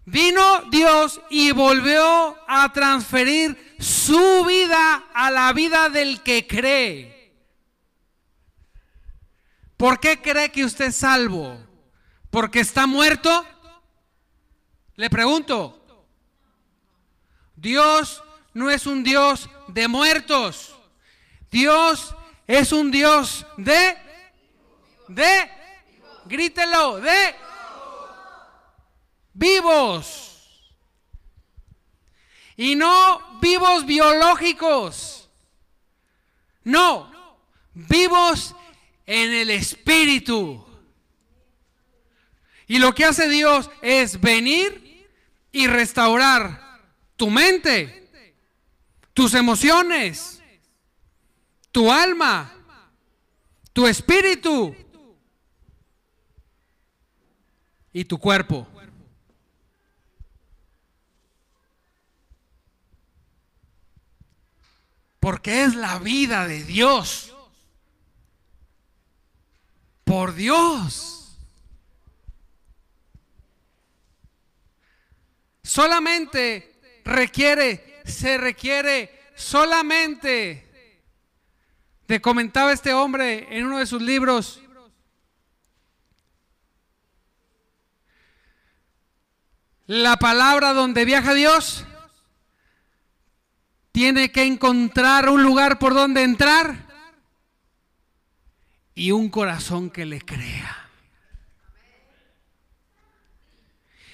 vino 0.04 0.62
Dios 0.70 1.20
y 1.30 1.50
volvió 1.50 2.38
a 2.46 2.72
transferir 2.72 3.74
su 3.80 4.44
vida 4.44 5.08
a 5.12 5.32
la 5.32 5.52
vida 5.52 5.88
del 5.88 6.22
que 6.22 6.46
cree. 6.46 7.34
¿Por 9.76 9.98
qué 9.98 10.22
cree 10.22 10.52
que 10.52 10.64
usted 10.64 10.84
es 10.84 10.96
salvo? 10.98 11.58
¿Porque 12.30 12.60
está 12.60 12.86
muerto? 12.86 13.44
Le 14.94 15.10
pregunto. 15.10 15.74
Dios 17.56 18.22
no 18.54 18.70
es 18.70 18.86
un 18.86 19.02
Dios 19.02 19.50
de 19.66 19.88
muertos. 19.88 20.76
Dios 21.50 22.14
es 22.46 22.70
un 22.70 22.92
Dios 22.92 23.44
de 23.56 24.06
de, 25.08 25.50
grítelo, 26.26 27.00
de 27.00 27.34
vivos. 29.32 30.24
Y 32.56 32.74
no 32.74 33.38
vivos 33.40 33.86
biológicos. 33.86 35.28
No, 36.64 37.10
vivos 37.72 38.54
en 39.06 39.32
el 39.32 39.50
espíritu. 39.50 40.64
Y 42.66 42.78
lo 42.78 42.94
que 42.94 43.06
hace 43.06 43.28
Dios 43.28 43.70
es 43.80 44.20
venir 44.20 45.08
y 45.52 45.66
restaurar 45.66 46.82
tu 47.16 47.30
mente, 47.30 48.10
tus 49.14 49.32
emociones, 49.34 50.42
tu 51.72 51.90
alma, 51.90 52.52
tu 53.72 53.86
espíritu 53.86 54.76
y 57.98 58.04
tu 58.04 58.18
cuerpo. 58.18 58.64
Porque 65.18 65.64
es 65.64 65.74
la 65.74 65.98
vida 65.98 66.46
de 66.46 66.62
Dios. 66.62 67.34
Por 70.04 70.34
Dios. 70.34 71.36
Solamente 75.64 76.80
requiere, 77.04 78.00
se 78.04 78.38
requiere 78.38 79.32
solamente, 79.34 80.66
te 82.06 82.20
comentaba 82.20 82.72
este 82.72 82.94
hombre 82.94 83.48
en 83.50 83.66
uno 83.66 83.78
de 83.78 83.86
sus 83.86 84.00
libros, 84.00 84.62
La 89.88 90.18
palabra 90.18 90.74
donde 90.74 91.06
viaja 91.06 91.32
Dios 91.32 91.86
tiene 93.90 94.30
que 94.30 94.42
encontrar 94.44 95.30
un 95.30 95.42
lugar 95.42 95.78
por 95.78 95.94
donde 95.94 96.22
entrar 96.24 96.86
y 98.94 99.12
un 99.12 99.30
corazón 99.30 99.88
que 99.88 100.04
le 100.04 100.20
crea. 100.20 100.90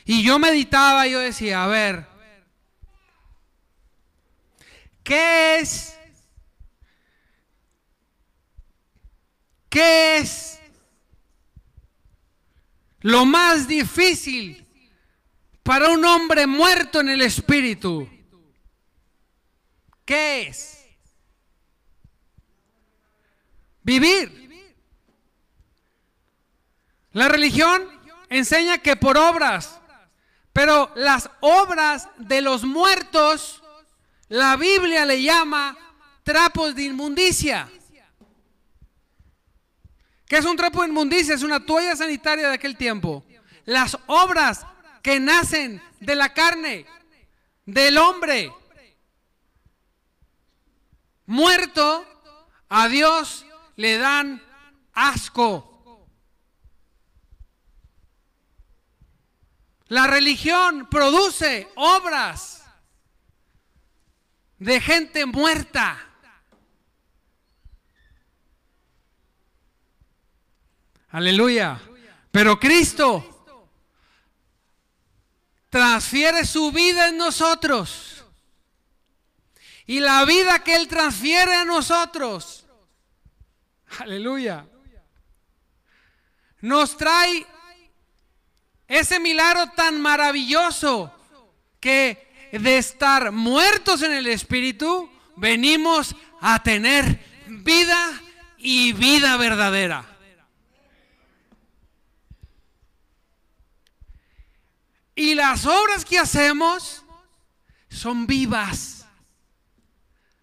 Y 0.05 0.23
yo 0.23 0.39
meditaba 0.39 1.09
yo 1.09 1.19
decía, 1.19 1.65
a 1.65 1.67
ver, 1.67 2.07
¿qué 5.03 5.59
es? 5.59 5.99
¿Qué 9.69 10.19
es 10.19 10.61
lo 13.01 13.25
más 13.25 13.67
difícil 13.67 14.64
para 15.65 15.89
un 15.89 16.05
hombre 16.05 16.47
muerto 16.47 17.01
en 17.01 17.09
el 17.09 17.23
espíritu, 17.23 18.07
¿qué 20.05 20.43
es? 20.43 20.87
Vivir. 23.83 24.45
La 27.13 27.29
religión 27.29 27.83
enseña 28.29 28.79
que 28.79 28.95
por 28.95 29.17
obras, 29.17 29.81
pero 30.53 30.93
las 30.97 31.31
obras 31.41 32.09
de 32.19 32.43
los 32.43 32.63
muertos, 32.65 33.63
la 34.29 34.57
Biblia 34.57 35.07
le 35.07 35.23
llama 35.23 35.79
trapos 36.25 36.75
de 36.75 36.83
inmundicia. 36.83 37.71
¿Qué 40.27 40.37
es 40.37 40.45
un 40.45 40.57
trapo 40.57 40.83
de 40.83 40.89
inmundicia? 40.89 41.35
Es 41.35 41.43
una 41.43 41.65
toalla 41.65 41.97
sanitaria 41.97 42.49
de 42.49 42.55
aquel 42.55 42.77
tiempo. 42.77 43.25
Las 43.65 43.97
obras 44.07 44.67
que 45.05 45.21
nacen 45.21 45.83
de 46.01 46.15
la 46.15 46.33
carne, 46.33 46.87
del 47.67 47.99
hombre. 47.99 48.51
Muerto, 51.27 52.07
a 52.71 52.89
Dios 52.89 53.45
le 53.77 53.99
dan 53.99 54.43
asco. 54.95 56.09
La 59.89 60.07
religión 60.07 60.89
produce 60.91 61.69
obras 61.77 62.65
de 64.59 64.81
gente 64.81 65.27
muerta. 65.27 66.03
Aleluya. 71.11 71.79
Pero 72.31 72.59
Cristo 72.59 73.34
transfiere 75.75 76.47
su 76.47 76.71
vida 76.71 77.09
en 77.09 77.17
nosotros. 77.17 78.25
Y 79.87 79.99
la 79.99 80.25
vida 80.25 80.61
que 80.61 80.77
Él 80.77 80.87
transfiere 80.87 81.53
a 81.53 81.65
nosotros, 81.65 82.65
aleluya, 83.99 84.69
nos 86.61 86.97
trae 86.97 87.45
ese 88.87 89.19
milagro 89.19 89.69
tan 89.71 90.01
maravilloso 90.01 91.13
que 91.81 92.51
de 92.53 92.79
estar 92.79 93.33
muertos 93.33 94.03
en 94.03 94.13
el 94.13 94.29
Espíritu, 94.29 95.11
venimos 95.35 96.15
a 96.41 96.63
tener 96.63 97.19
vida 97.49 98.23
y 98.59 98.93
vida 98.93 99.37
verdadera. 99.39 100.14
Y 105.15 105.35
las 105.35 105.67
obras 105.67 106.05
que 106.05 106.19
hacemos 106.19 107.05
son 107.89 108.27
vivas. 108.27 109.07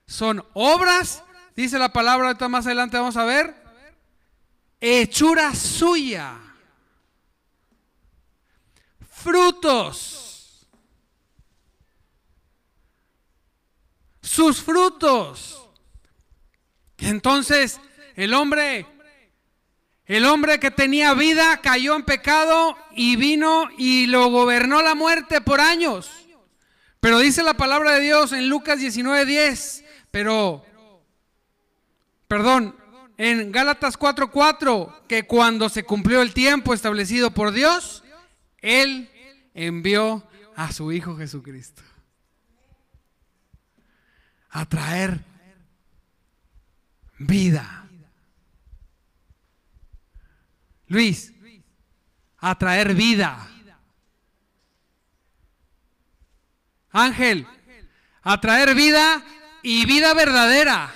Son 0.06 0.46
obras, 0.54 1.24
dice 1.56 1.80
la 1.80 1.92
palabra, 1.94 2.28
ahorita 2.28 2.48
más 2.50 2.66
adelante 2.66 2.98
vamos 2.98 3.18
a 3.18 3.26
ver, 3.26 3.56
hechura 4.80 5.54
suya. 5.56 6.38
Frutos. 9.10 10.68
Sus 14.22 14.62
frutos. 14.62 15.70
Entonces, 16.98 17.80
el 18.16 18.34
hombre 18.34 18.86
el 20.12 20.26
hombre 20.26 20.60
que 20.60 20.72
tenía 20.72 21.14
vida 21.14 21.62
cayó 21.62 21.96
en 21.96 22.04
pecado 22.04 22.76
y 22.94 23.16
vino 23.16 23.70
y 23.78 24.08
lo 24.08 24.30
gobernó 24.30 24.82
la 24.82 24.94
muerte 24.94 25.40
por 25.40 25.62
años. 25.62 26.12
Pero 27.00 27.20
dice 27.20 27.44
la 27.44 27.54
palabra 27.54 27.94
de 27.94 28.02
Dios 28.02 28.34
en 28.34 28.50
Lucas 28.50 28.78
19:10, 28.82 29.86
pero, 30.12 30.66
perdón, 32.28 32.76
en 33.18 33.54
Gálatas 33.54 33.96
4:4, 33.98 35.08
que 35.08 35.24
cuando 35.24 35.70
se 35.70 35.86
cumplió 35.86 36.22
el 36.22 36.34
tiempo 36.34 36.74
establecido 36.74 37.32
por 37.32 37.54
Dios, 37.54 38.04
Él 38.58 39.10
envió 39.54 40.28
a 40.58 40.74
su 40.74 40.92
Hijo 40.92 41.16
Jesucristo 41.16 41.84
a 44.50 44.66
traer 44.66 45.22
vida 47.18 47.81
Luis, 50.92 51.32
a 52.40 52.54
traer 52.58 52.94
vida. 52.94 53.48
Ángel, 56.92 57.48
a 58.24 58.42
traer 58.42 58.76
vida 58.76 59.24
y 59.64 59.86
vida 59.86 60.14
verdadera. 60.14 60.92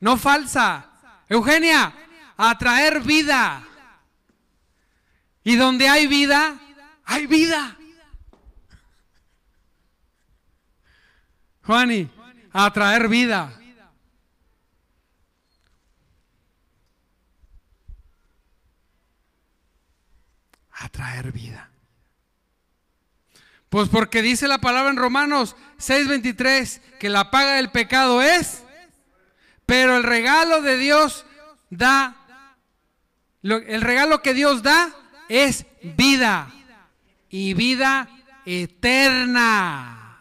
No 0.00 0.16
falsa. 0.16 0.90
Eugenia, 1.28 1.92
a 2.38 2.56
traer 2.56 3.02
vida. 3.02 3.62
Y 5.42 5.56
donde 5.56 5.86
hay 5.90 6.06
vida, 6.06 6.58
hay 7.04 7.26
vida. 7.26 7.76
Juani, 11.62 12.10
a 12.54 12.72
traer 12.72 13.06
vida. 13.06 13.52
Traer 20.88 21.32
vida. 21.32 21.70
Pues 23.74 23.88
porque 23.88 24.22
dice 24.22 24.46
la 24.46 24.58
palabra 24.58 24.90
en 24.90 24.96
Romanos 24.96 25.56
6:23 25.78 26.80
que 27.00 27.08
la 27.08 27.32
paga 27.32 27.54
del 27.54 27.72
pecado 27.72 28.22
es, 28.22 28.62
pero 29.66 29.96
el 29.96 30.04
regalo 30.04 30.62
de 30.62 30.78
Dios 30.78 31.26
da, 31.70 32.16
el 33.42 33.80
regalo 33.80 34.22
que 34.22 34.32
Dios 34.32 34.62
da 34.62 34.94
es 35.28 35.66
vida 35.82 36.52
y 37.28 37.54
vida 37.54 38.08
eterna. 38.46 40.20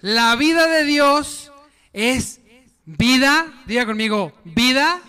La 0.00 0.34
vida 0.34 0.66
de 0.66 0.82
Dios 0.82 1.52
es 1.92 2.40
vida, 2.84 3.46
diga 3.66 3.86
conmigo, 3.86 4.36
vida, 4.42 5.00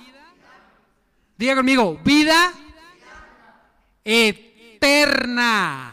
diga 1.38 1.56
conmigo, 1.56 2.00
vida 2.06 2.54
eterna. 4.06 5.92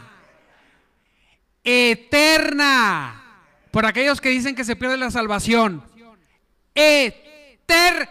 Eterna. 1.63 3.19
Por 3.71 3.85
aquellos 3.85 4.21
que 4.21 4.29
dicen 4.29 4.55
que 4.55 4.63
se 4.63 4.75
pierde 4.75 4.97
la 4.97 5.11
salvación. 5.11 5.83
Eterna. 6.75 8.09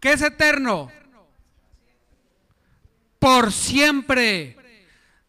¿Qué 0.00 0.12
es 0.12 0.22
eterno? 0.22 0.90
Por 3.18 3.52
siempre. 3.52 4.56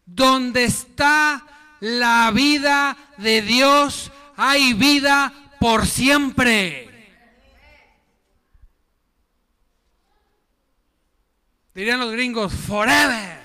Donde 0.06 0.64
está 0.64 1.46
la 1.80 2.30
vida 2.32 2.96
de 3.18 3.42
Dios, 3.42 4.10
hay 4.36 4.72
vida 4.72 5.32
por 5.60 5.86
siempre. 5.86 6.87
Dirían 11.78 12.00
los 12.00 12.10
gringos, 12.10 12.52
forever. 12.52 13.38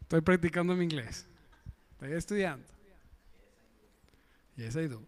Estoy 0.00 0.20
practicando 0.20 0.74
mi 0.74 0.82
inglés. 0.82 1.28
Estoy 1.92 2.12
estudiando. 2.14 2.66
Yes, 4.56 4.74
I 4.74 4.88
do. 4.88 5.00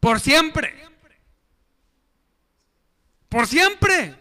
Por 0.00 0.18
siempre. 0.18 0.82
Por 3.28 3.46
siempre. 3.46 4.14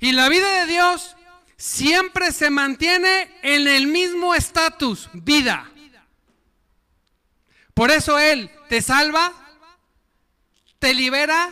Y 0.00 0.12
la 0.12 0.28
vida 0.28 0.60
de 0.60 0.66
Dios 0.66 1.16
siempre 1.56 2.30
se 2.30 2.50
mantiene 2.50 3.34
en 3.40 3.68
el 3.68 3.86
mismo 3.86 4.34
estatus, 4.34 5.08
vida. 5.14 5.72
Por 7.72 7.90
eso 7.90 8.18
Él 8.18 8.50
te 8.68 8.82
salva, 8.82 9.32
te 10.78 10.92
libera, 10.92 11.50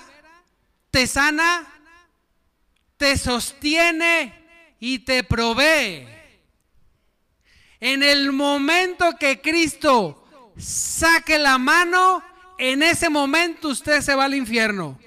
te 0.97 1.07
sana, 1.07 1.67
te 2.97 3.19
sostiene 3.19 4.33
y 4.81 5.01
te 5.01 5.25
provee. 5.25 6.09
En 7.79 8.03
el 8.03 8.33
momento 8.33 9.15
que 9.21 9.43
Cristo 9.43 10.27
saque 10.57 11.39
la 11.39 11.59
mano, 11.59 12.23
en 12.57 12.83
ese 12.83 13.11
momento 13.11 13.69
usted 13.69 14.01
se 14.01 14.15
va 14.15 14.25
al 14.25 14.35
infierno. 14.35 14.99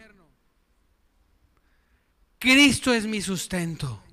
Cristo 2.38 2.94
es 2.94 3.08
mi 3.08 3.20
sustento. 3.20 4.04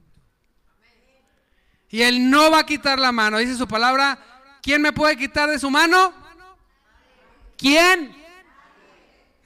Y 1.91 2.01
Él 2.01 2.31
no 2.31 2.51
va 2.51 2.61
a 2.61 2.67
quitar 2.67 2.99
la 2.99 3.13
mano. 3.13 3.37
Dice 3.37 3.55
su 3.55 3.69
palabra, 3.69 4.59
¿quién 4.63 4.81
me 4.81 4.95
puede 4.95 5.19
quitar 5.19 5.51
de 5.51 5.59
su 5.59 5.71
mano? 5.71 6.15
¿Quién? 7.59 8.17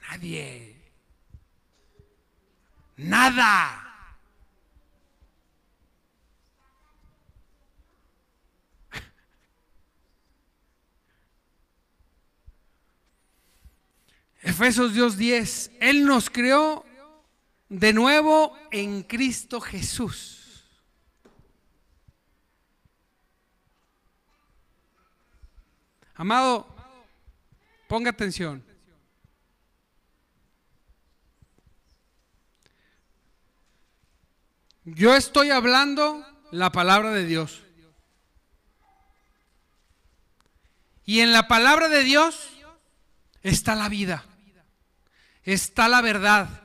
Nadie. 0.09 0.60
Nada. 3.01 3.81
Efesios 14.43 14.93
Dios 14.93 15.17
10, 15.17 15.71
Él 15.79 16.05
nos 16.05 16.29
creó 16.29 16.85
de 17.69 17.91
nuevo 17.91 18.55
en 18.69 19.01
Cristo 19.01 19.59
Jesús. 19.59 20.63
Amado, 26.13 26.67
ponga 27.87 28.11
atención. 28.11 28.70
Yo 34.83 35.15
estoy 35.15 35.51
hablando 35.51 36.25
la 36.51 36.71
palabra 36.71 37.11
de 37.11 37.25
Dios. 37.25 37.61
Y 41.05 41.19
en 41.19 41.31
la 41.31 41.47
palabra 41.47 41.87
de 41.87 42.03
Dios 42.03 42.49
está 43.41 43.75
la 43.75 43.89
vida, 43.89 44.23
está 45.43 45.87
la 45.87 46.01
verdad. 46.01 46.61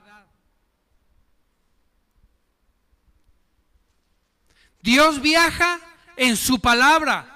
Dios 4.80 5.20
viaja 5.20 5.80
en 6.16 6.36
su 6.36 6.60
palabra 6.60 7.32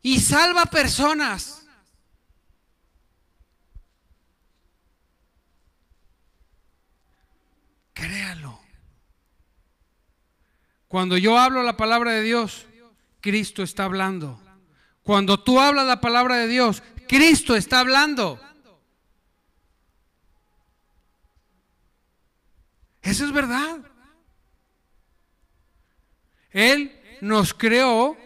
y 0.00 0.20
salva 0.20 0.64
personas. 0.66 1.57
Créalo. 7.98 8.60
Cuando 10.86 11.18
yo 11.18 11.36
hablo 11.36 11.64
la 11.64 11.76
palabra 11.76 12.12
de 12.12 12.22
Dios, 12.22 12.66
Cristo 13.20 13.64
está 13.64 13.84
hablando. 13.84 14.40
Cuando 15.02 15.42
tú 15.42 15.60
hablas 15.60 15.84
la 15.86 16.00
palabra 16.00 16.36
de 16.36 16.46
Dios, 16.46 16.80
Cristo 17.08 17.56
está 17.56 17.80
hablando. 17.80 18.40
Eso 23.02 23.24
es 23.24 23.32
verdad. 23.32 23.80
Él 26.50 27.18
nos 27.20 27.52
creó 27.52 28.16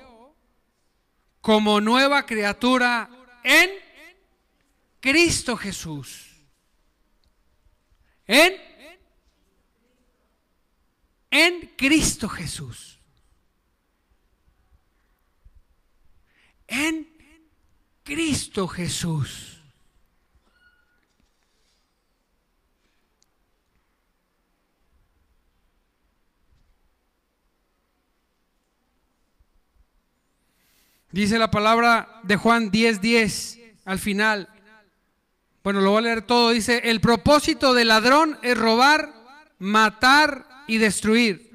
como 1.41 1.81
nueva 1.81 2.27
criatura 2.27 3.09
en 3.43 3.71
Cristo 5.01 5.57
Jesús. 5.57 6.29
En 8.27 8.72
en 11.33 11.73
Cristo 11.77 12.29
Jesús. 12.29 12.99
En 16.69 17.09
Cristo 18.05 18.69
Jesús. 18.69 19.59
Dice 31.11 31.39
la 31.39 31.51
palabra 31.51 32.21
de 32.23 32.37
Juan 32.37 32.71
10:10 32.71 33.01
10, 33.01 33.59
al 33.85 33.99
final. 33.99 34.49
Bueno, 35.63 35.81
lo 35.81 35.91
voy 35.93 35.99
a 35.99 36.03
leer 36.03 36.23
todo. 36.23 36.51
Dice, 36.51 36.91
el 36.91 37.01
propósito 37.01 37.73
del 37.73 37.89
ladrón 37.89 38.39
es 38.43 38.59
robar, 38.59 39.15
matar 39.59 40.52
y 40.67 40.79
destruir. 40.79 41.51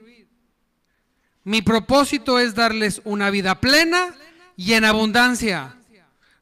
Mi 1.43 1.62
propósito 1.62 2.39
es 2.39 2.56
darles 2.56 3.02
una 3.06 3.30
vida 3.30 3.62
plena 3.62 4.13
y 4.56 4.74
en 4.74 4.86
abundancia. 4.86 5.78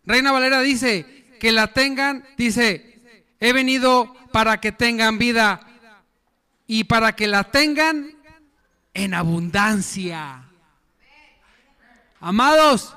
Reina 0.03 0.31
Valera 0.31 0.61
dice 0.61 1.25
que 1.39 1.51
la 1.51 1.73
tengan, 1.73 2.25
dice, 2.37 3.01
he 3.39 3.53
venido 3.53 4.15
para 4.31 4.59
que 4.59 4.71
tengan 4.71 5.17
vida 5.17 5.61
y 6.67 6.85
para 6.85 7.15
que 7.15 7.27
la 7.27 7.43
tengan 7.43 8.15
en 8.93 9.13
abundancia. 9.13 10.43
Amados, 12.19 12.95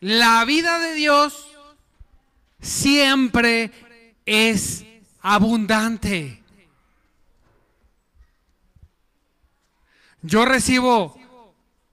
la 0.00 0.44
vida 0.44 0.80
de 0.80 0.94
Dios 0.94 1.46
siempre 2.60 3.70
es 4.26 4.84
abundante. 5.20 6.41
Yo 10.22 10.44
recibo 10.44 11.18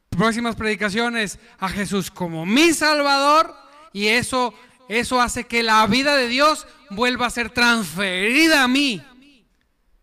próximas 0.09 0.55
predicaciones 0.55 1.39
a 1.57 1.67
Jesús 1.67 2.11
como 2.11 2.45
mi 2.45 2.73
Salvador 2.73 3.55
y 3.91 4.07
eso, 4.07 4.53
eso 4.87 5.19
hace 5.19 5.45
que 5.45 5.63
la 5.63 5.85
vida 5.87 6.15
de 6.15 6.27
Dios 6.27 6.67
vuelva 6.91 7.25
a 7.25 7.31
ser 7.31 7.49
transferida 7.49 8.63
a 8.63 8.67
mí. 8.67 9.03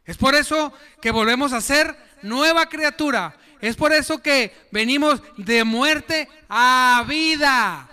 Es 0.05 0.17
por 0.17 0.35
eso 0.35 0.73
que 1.01 1.12
volvemos 1.12 1.53
a 1.53 1.61
ser 1.61 1.97
nueva 2.23 2.69
criatura. 2.69 3.37
Es 3.61 3.77
por 3.77 3.93
eso 3.93 4.21
que 4.21 4.69
venimos 4.73 5.23
de 5.37 5.65
muerte 5.65 6.29
a 6.49 7.05
vida. 7.07 7.89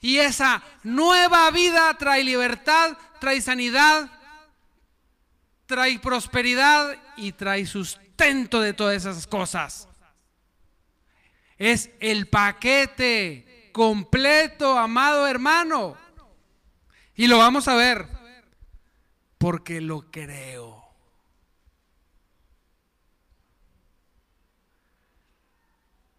Y 0.00 0.18
esa 0.18 0.62
nueva 0.82 1.50
vida 1.50 1.96
trae 1.98 2.22
libertad, 2.22 2.96
trae 3.20 3.40
sanidad, 3.40 4.10
trae 5.66 5.98
prosperidad 5.98 6.96
y 7.16 7.32
trae 7.32 7.66
sustento 8.16 8.60
de 8.62 8.72
todas 8.72 8.96
esas 8.96 9.26
cosas. 9.26 9.88
Es 11.58 11.90
el 12.00 12.28
paquete 12.28 13.70
completo, 13.72 14.78
amado 14.78 15.26
hermano. 15.26 15.96
Y 17.14 17.26
lo 17.26 17.38
vamos 17.38 17.68
a 17.68 17.74
ver 17.74 18.08
porque 19.38 19.80
lo 19.82 20.10
creo. 20.10 20.82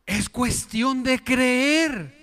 Es 0.05 0.29
cuestión 0.29 1.03
de 1.03 1.23
creer. 1.23 2.15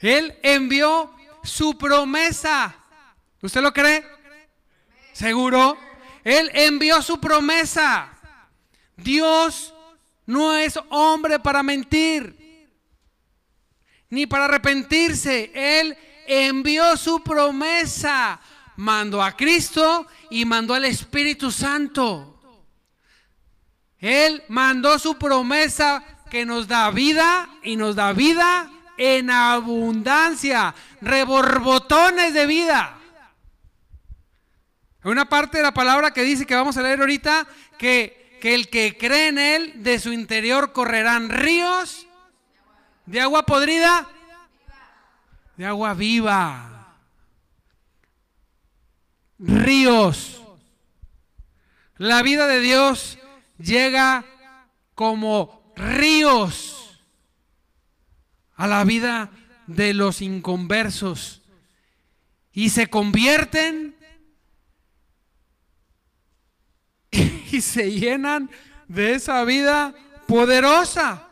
Él 0.00 0.36
envió 0.42 1.14
su 1.44 1.78
promesa. 1.78 2.81
¿Usted 3.42 3.60
lo 3.60 3.72
cree? 3.72 4.06
¿Seguro? 5.12 5.76
Él 6.22 6.50
envió 6.54 7.02
su 7.02 7.20
promesa. 7.20 8.08
Dios 8.96 9.74
no 10.26 10.54
es 10.54 10.78
hombre 10.90 11.40
para 11.40 11.62
mentir, 11.64 12.68
ni 14.08 14.26
para 14.26 14.44
arrepentirse. 14.44 15.50
Él 15.54 15.96
envió 16.26 16.96
su 16.96 17.22
promesa. 17.22 18.40
Mandó 18.76 19.22
a 19.22 19.36
Cristo 19.36 20.06
y 20.30 20.44
mandó 20.44 20.74
al 20.74 20.84
Espíritu 20.84 21.50
Santo. 21.50 22.40
Él 23.98 24.42
mandó 24.48 24.98
su 24.98 25.18
promesa 25.18 26.02
que 26.30 26.46
nos 26.46 26.68
da 26.68 26.90
vida 26.90 27.50
y 27.62 27.76
nos 27.76 27.96
da 27.96 28.12
vida 28.12 28.70
en 28.96 29.30
abundancia, 29.30 30.74
reborbotones 31.00 32.34
de 32.34 32.46
vida. 32.46 33.01
Hay 35.02 35.10
una 35.10 35.28
parte 35.28 35.58
de 35.58 35.64
la 35.64 35.74
palabra 35.74 36.12
que 36.12 36.22
dice 36.22 36.46
que 36.46 36.54
vamos 36.54 36.76
a 36.76 36.82
leer 36.82 37.00
ahorita 37.00 37.46
que, 37.78 38.38
que 38.40 38.54
el 38.54 38.68
que 38.68 38.96
cree 38.96 39.28
en 39.28 39.38
él, 39.38 39.82
de 39.82 39.98
su 39.98 40.12
interior 40.12 40.72
correrán 40.72 41.28
ríos 41.28 42.06
de 43.06 43.20
agua 43.20 43.44
podrida, 43.44 44.08
de 45.56 45.66
agua 45.66 45.94
viva. 45.94 46.96
Ríos. 49.38 50.40
La 51.96 52.22
vida 52.22 52.46
de 52.46 52.60
Dios 52.60 53.18
llega 53.58 54.24
como 54.94 55.72
ríos 55.76 57.00
a 58.54 58.66
la 58.66 58.84
vida 58.84 59.30
de 59.66 59.94
los 59.94 60.22
inconversos 60.22 61.42
y 62.52 62.70
se 62.70 62.88
convierten 62.88 63.96
y 67.52 67.60
se 67.60 67.90
llenan 67.90 68.50
de 68.88 69.14
esa 69.14 69.44
vida 69.44 69.94
poderosa. 70.26 71.28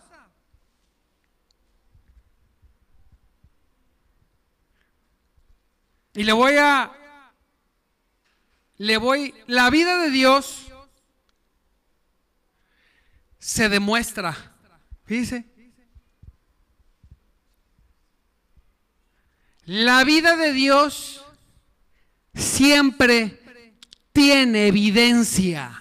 Y 6.14 6.24
le 6.24 6.32
voy 6.32 6.56
a 6.56 6.92
le 8.76 8.96
voy 8.96 9.34
la 9.46 9.68
vida 9.70 9.98
de 9.98 10.10
Dios 10.10 10.66
se 13.38 13.68
demuestra. 13.68 14.36
Dice, 15.06 15.44
La 19.64 20.02
vida 20.02 20.36
de 20.36 20.52
Dios 20.52 21.24
siempre 22.34 23.40
tiene 24.12 24.66
evidencia. 24.66 25.79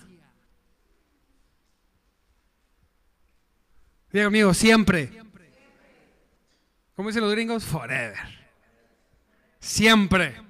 Diga 4.12 4.26
amigo, 4.26 4.54
siempre. 4.54 5.12
¿Cómo 6.96 7.10
dicen 7.10 7.22
los 7.22 7.32
gringos? 7.32 7.64
Forever. 7.64 8.18
Siempre. 9.60 10.42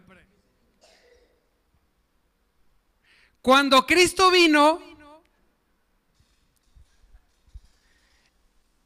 Cuando 3.41 3.85
Cristo 3.85 4.31
vino, 4.31 4.81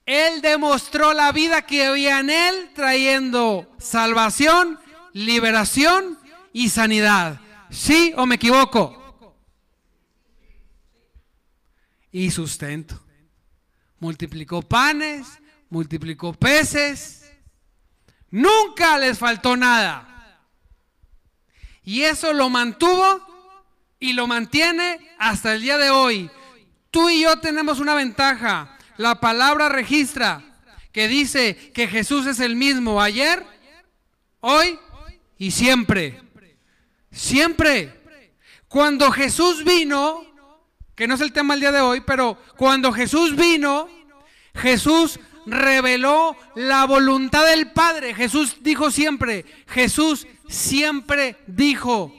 Él 0.05 0.41
demostró 0.41 1.13
la 1.13 1.31
vida 1.31 1.62
que 1.62 1.86
había 1.86 2.19
en 2.19 2.29
Él, 2.29 2.71
trayendo 2.73 3.73
salvación, 3.77 4.79
liberación 5.13 6.19
y 6.51 6.69
sanidad. 6.69 7.39
¿Sí 7.69 8.13
o 8.17 8.25
me 8.25 8.36
equivoco? 8.36 9.36
Y 12.12 12.29
sustento. 12.31 13.02
Multiplicó 14.03 14.61
panes, 14.61 15.25
multiplicó 15.69 16.33
peces. 16.33 17.31
Nunca 18.29 18.97
les 18.97 19.17
faltó 19.17 19.55
nada. 19.55 20.41
Y 21.85 22.01
eso 22.01 22.33
lo 22.33 22.49
mantuvo 22.49 23.25
y 24.01 24.11
lo 24.11 24.27
mantiene 24.27 24.99
hasta 25.17 25.53
el 25.53 25.61
día 25.61 25.77
de 25.77 25.89
hoy. 25.89 26.29
Tú 26.91 27.09
y 27.09 27.21
yo 27.21 27.39
tenemos 27.39 27.79
una 27.79 27.95
ventaja 27.95 28.77
la 28.97 29.21
palabra 29.21 29.69
registra 29.69 30.43
que 30.91 31.07
dice 31.07 31.71
que 31.73 31.87
Jesús 31.87 32.27
es 32.27 32.41
el 32.41 32.57
mismo 32.57 33.01
ayer, 33.01 33.41
hoy 34.41 34.77
y 35.37 35.51
siempre. 35.51 36.21
Siempre. 37.09 38.01
Cuando 38.67 39.13
Jesús 39.13 39.63
vino, 39.63 40.25
que 40.95 41.08
no 41.08 41.15
es 41.15 41.21
el 41.21 41.34
tema 41.34 41.53
el 41.53 41.60
día 41.60 41.71
de 41.71 41.82
hoy, 41.82 42.01
pero 42.01 42.38
cuando 42.56 42.91
Jesús 42.91 43.36
vino, 43.36 43.89
Jesús 44.56 45.19
reveló 45.45 46.36
la 46.56 46.86
voluntad 46.86 47.45
del 47.45 47.71
Padre. 47.71 48.13
Jesús 48.13 48.58
dijo 48.62 48.91
siempre, 48.91 49.45
Jesús 49.67 50.27
siempre 50.47 51.38
dijo, 51.47 52.13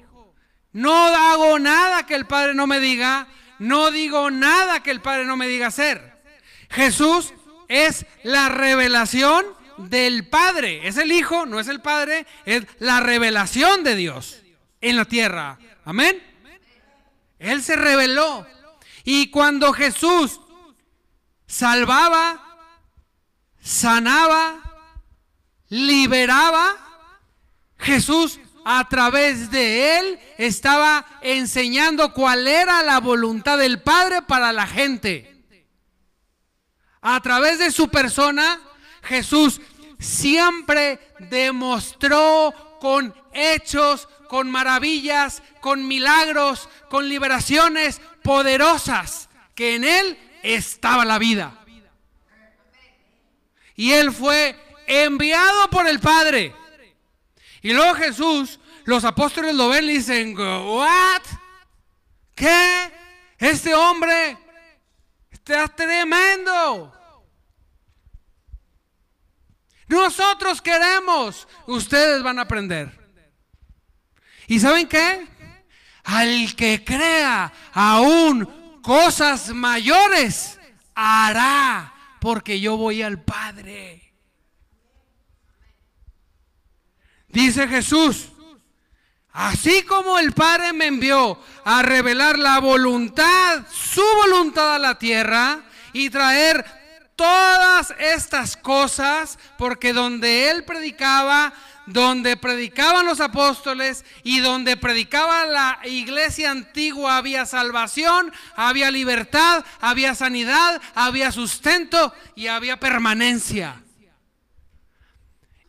No 0.73 0.93
hago 0.95 1.59
nada 1.59 2.07
que 2.07 2.15
el 2.15 2.27
Padre 2.27 2.55
no 2.55 2.67
me 2.67 2.81
diga. 2.81 3.29
No 3.59 3.93
digo 3.93 4.31
nada 4.31 4.83
que 4.83 4.91
el 4.91 5.01
Padre 5.01 5.25
no 5.25 5.37
me 5.37 5.47
diga 5.47 5.69
hacer. 5.69 6.15
Jesús 6.71 7.33
es 7.69 8.05
la 8.25 8.49
revelación 8.49 9.47
del 9.79 10.27
Padre. 10.29 10.87
Es 10.89 10.97
el 10.97 11.13
Hijo, 11.13 11.47
no 11.47 11.61
es 11.61 11.69
el 11.69 11.81
Padre, 11.81 12.27
es 12.45 12.65
la 12.79 13.01
revelación 13.01 13.85
de 13.85 13.95
Dios 13.95 14.43
en 14.81 14.97
la 14.97 15.05
tierra. 15.05 15.59
Amén. 15.85 16.21
Él 17.39 17.63
se 17.63 17.77
reveló. 17.77 18.47
Y 19.05 19.31
cuando 19.31 19.73
Jesús 19.75 20.41
salvaba, 21.47 22.41
sanaba, 23.61 24.61
liberaba, 25.69 26.77
Jesús 27.79 28.41
a 28.65 28.89
través 28.89 29.51
de 29.51 29.99
él 29.99 30.19
estaba 30.39 31.05
enseñando 31.21 32.15
cuál 32.15 32.49
era 32.49 32.83
la 32.83 32.99
voluntad 32.99 33.59
del 33.59 33.83
Padre 33.83 34.23
para 34.23 34.53
la 34.53 34.67
gente. 34.67 35.31
A 37.03 37.21
través 37.21 37.59
de 37.59 37.71
su 37.71 37.91
persona, 37.91 38.59
Jesús 39.03 39.61
siempre 39.99 40.99
demostró 41.19 42.55
con 42.81 43.15
hechos, 43.35 44.09
con 44.29 44.51
maravillas, 44.51 45.43
con 45.61 45.87
milagros, 45.87 46.71
con 46.89 47.07
liberaciones 47.09 48.01
poderosas, 48.25 49.29
que 49.55 49.77
en 49.77 49.85
Él 49.85 50.19
estaba 50.43 51.05
la 51.05 51.19
vida. 51.19 51.63
Y 53.77 53.93
Él 53.93 54.13
fue 54.13 54.59
enviado 54.87 55.69
por 55.69 55.87
el 55.87 56.01
Padre. 56.01 56.55
Y 57.61 57.73
luego 57.73 57.95
Jesús, 57.95 58.59
los 58.85 59.05
apóstoles 59.05 59.55
lo 59.55 59.69
ven 59.69 59.85
y 59.85 59.99
dicen, 59.99 60.37
¿what? 60.37 61.23
¿Qué? 62.35 62.93
Este 63.39 63.75
hombre 63.75 64.39
está 65.31 65.69
tremendo. 65.69 66.93
Nosotros 69.87 70.63
queremos, 70.63 71.47
ustedes 71.67 72.23
van 72.23 72.39
a 72.39 72.43
aprender. 72.43 72.91
¿Y 74.47 74.59
saben 74.61 74.89
qué? 74.89 75.27
Al 76.05 76.55
que 76.55 76.85
crea 76.85 77.53
aún 77.73 78.81
cosas 78.83 79.49
mayores, 79.49 80.59
hará, 80.95 81.95
porque 82.21 82.61
yo 82.61 82.77
voy 82.77 83.03
al 83.03 83.23
Padre. 83.23 84.13
Dice 87.29 87.67
Jesús, 87.67 88.29
así 89.33 89.83
como 89.83 90.19
el 90.19 90.33
Padre 90.33 90.73
me 90.73 90.87
envió 90.87 91.39
a 91.65 91.83
revelar 91.83 92.39
la 92.39 92.61
voluntad, 92.61 93.67
su 93.73 94.05
voluntad 94.23 94.77
a 94.77 94.79
la 94.79 94.99
tierra 94.99 95.65
y 95.93 96.11
traer 96.11 96.65
todas 97.17 97.95
estas 97.99 98.57
cosas, 98.57 99.39
porque 99.59 99.93
donde 99.93 100.51
Él 100.51 100.65
predicaba, 100.65 101.53
donde 101.87 102.37
predicaban 102.37 103.07
los 103.07 103.21
apóstoles 103.21 104.05
y 104.23 104.41
donde 104.41 104.77
predicaba 104.77 105.45
la 105.47 105.81
iglesia 105.85 106.51
antigua 106.51 107.17
había 107.17 107.47
salvación, 107.47 108.33
había 108.57 108.91
libertad, 108.91 109.65
había 109.81 110.15
sanidad, 110.15 110.81
había 110.95 111.33
sustento 111.33 112.13
y 112.35 112.47
había 112.47 112.81
permanencia. 112.81 113.83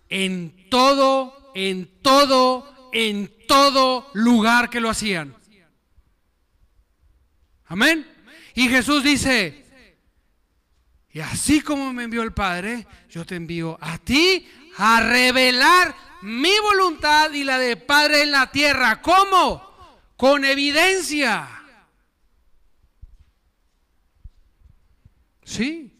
En 0.09 0.69
todo, 0.69 1.51
en 1.55 2.01
todo, 2.01 2.89
en 2.93 3.33
todo 3.47 4.09
lugar 4.13 4.69
que 4.69 4.79
lo 4.79 4.89
hacían. 4.89 5.35
Amén. 7.67 8.07
Y 8.53 8.69
Jesús 8.69 9.03
dice, 9.03 9.65
y 11.11 11.19
así 11.19 11.61
como 11.61 11.91
me 11.93 12.03
envió 12.03 12.23
el 12.23 12.33
Padre, 12.33 12.85
yo 13.09 13.25
te 13.25 13.35
envío 13.35 13.77
a 13.81 13.97
ti 13.97 14.47
a 14.77 15.01
revelar 15.01 15.95
mi 16.21 16.57
voluntad 16.59 17.31
y 17.31 17.43
la 17.43 17.57
del 17.59 17.81
Padre 17.81 18.23
en 18.23 18.31
la 18.31 18.51
tierra. 18.51 19.01
¿Cómo? 19.01 19.61
Con 20.17 20.43
evidencia. 20.45 21.47
¿Sí? 25.43 25.91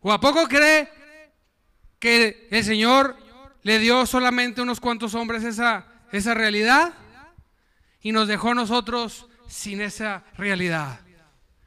¿O 0.00 0.12
a 0.12 0.20
poco 0.20 0.46
cree 0.48 0.88
que 1.98 2.48
el 2.50 2.64
Señor 2.64 3.16
le 3.62 3.78
dio 3.78 4.06
solamente 4.06 4.62
unos 4.62 4.80
cuantos 4.80 5.14
hombres 5.14 5.44
esa, 5.44 5.86
esa 6.12 6.34
realidad? 6.34 6.94
Y 8.02 8.12
nos 8.12 8.28
dejó 8.28 8.54
nosotros 8.54 9.26
sin 9.48 9.80
esa 9.80 10.24
realidad. 10.36 11.00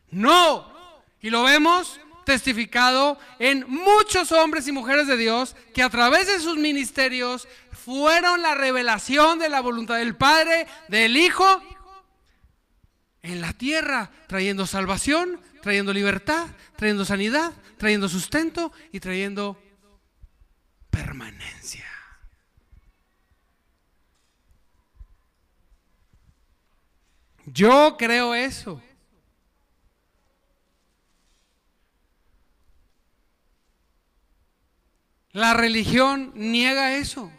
No. 0.09 0.71
Y 1.21 1.29
lo 1.29 1.43
vemos 1.43 1.99
testificado 2.25 3.17
en 3.39 3.65
muchos 3.67 4.31
hombres 4.31 4.67
y 4.67 4.71
mujeres 4.71 5.07
de 5.07 5.17
Dios 5.17 5.55
que 5.73 5.83
a 5.83 5.89
través 5.89 6.27
de 6.27 6.39
sus 6.39 6.57
ministerios 6.57 7.47
fueron 7.71 8.41
la 8.41 8.55
revelación 8.55 9.39
de 9.39 9.49
la 9.49 9.61
voluntad 9.61 9.97
del 9.97 10.15
Padre, 10.15 10.67
del 10.87 11.17
Hijo, 11.17 11.61
en 13.21 13.41
la 13.41 13.53
tierra, 13.53 14.11
trayendo 14.27 14.67
salvación, 14.67 15.39
trayendo 15.61 15.93
libertad, 15.93 16.47
trayendo 16.75 17.05
sanidad, 17.05 17.53
trayendo 17.77 18.09
sustento 18.09 18.71
y 18.91 18.99
trayendo 18.99 19.57
permanencia. 20.89 21.85
Yo 27.45 27.95
creo 27.97 28.35
eso. 28.35 28.81
La 35.33 35.55
religión 35.55 36.31
niega 36.35 36.95
eso. 36.95 37.31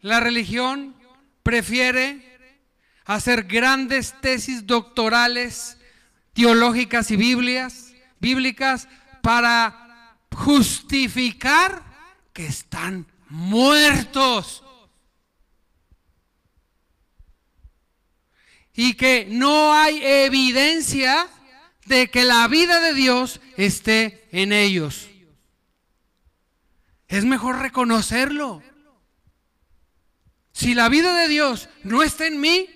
La 0.00 0.20
religión 0.20 0.96
prefiere 1.42 2.38
hacer 3.04 3.44
grandes 3.44 4.14
tesis 4.20 4.66
doctorales, 4.66 5.78
teológicas 6.32 7.10
y 7.10 7.16
biblias, 7.16 7.92
bíblicas 8.20 8.88
para 9.20 10.16
justificar 10.32 11.82
que 12.32 12.46
están 12.46 13.06
muertos. 13.28 14.62
Y 18.74 18.94
que 18.94 19.26
no 19.28 19.74
hay 19.74 20.00
evidencia 20.02 21.28
de 21.86 22.10
que 22.10 22.24
la 22.24 22.46
vida 22.48 22.80
de 22.80 22.94
Dios 22.94 23.40
esté 23.56 24.28
en 24.32 24.52
ellos. 24.52 25.08
Es 27.08 27.24
mejor 27.24 27.58
reconocerlo. 27.58 28.62
Si 30.52 30.74
la 30.74 30.88
vida 30.88 31.14
de 31.14 31.28
Dios 31.28 31.68
no 31.82 32.02
está 32.02 32.26
en 32.26 32.40
mí, 32.40 32.68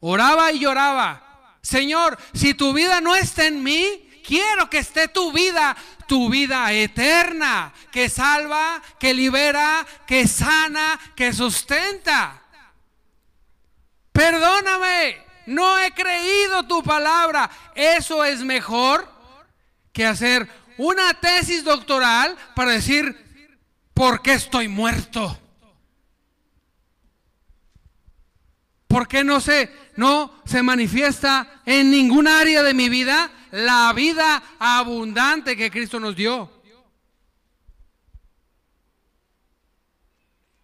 oraba 0.00 0.52
y 0.52 0.60
lloraba. 0.60 1.58
Señor, 1.62 2.18
si 2.32 2.54
tu 2.54 2.72
vida 2.72 3.00
no 3.00 3.14
está 3.14 3.46
en 3.46 3.62
mí, 3.62 4.08
quiero 4.26 4.70
que 4.70 4.78
esté 4.78 5.08
tu 5.08 5.32
vida, 5.32 5.76
tu 6.06 6.30
vida 6.30 6.72
eterna, 6.72 7.72
que 7.92 8.08
salva, 8.08 8.82
que 8.98 9.14
libera, 9.14 9.86
que 10.06 10.26
sana, 10.26 10.98
que 11.14 11.32
sustenta. 11.32 12.42
Perdóname 14.12 15.27
no 15.48 15.78
he 15.78 15.92
creído 15.92 16.66
tu 16.66 16.82
palabra. 16.82 17.50
Eso 17.74 18.24
es 18.24 18.42
mejor 18.42 19.08
que 19.92 20.04
hacer 20.04 20.48
una 20.76 21.14
tesis 21.14 21.64
doctoral 21.64 22.36
para 22.54 22.72
decir, 22.72 23.16
¿por 23.94 24.22
qué 24.22 24.34
estoy 24.34 24.68
muerto? 24.68 25.38
¿Por 28.86 29.08
qué 29.08 29.24
no 29.24 29.40
se, 29.40 29.72
no 29.96 30.32
se 30.44 30.62
manifiesta 30.62 31.62
en 31.66 31.90
ningún 31.90 32.28
área 32.28 32.62
de 32.62 32.74
mi 32.74 32.88
vida 32.88 33.30
la 33.50 33.92
vida 33.94 34.42
abundante 34.58 35.56
que 35.56 35.70
Cristo 35.70 35.98
nos 35.98 36.14
dio? 36.14 36.52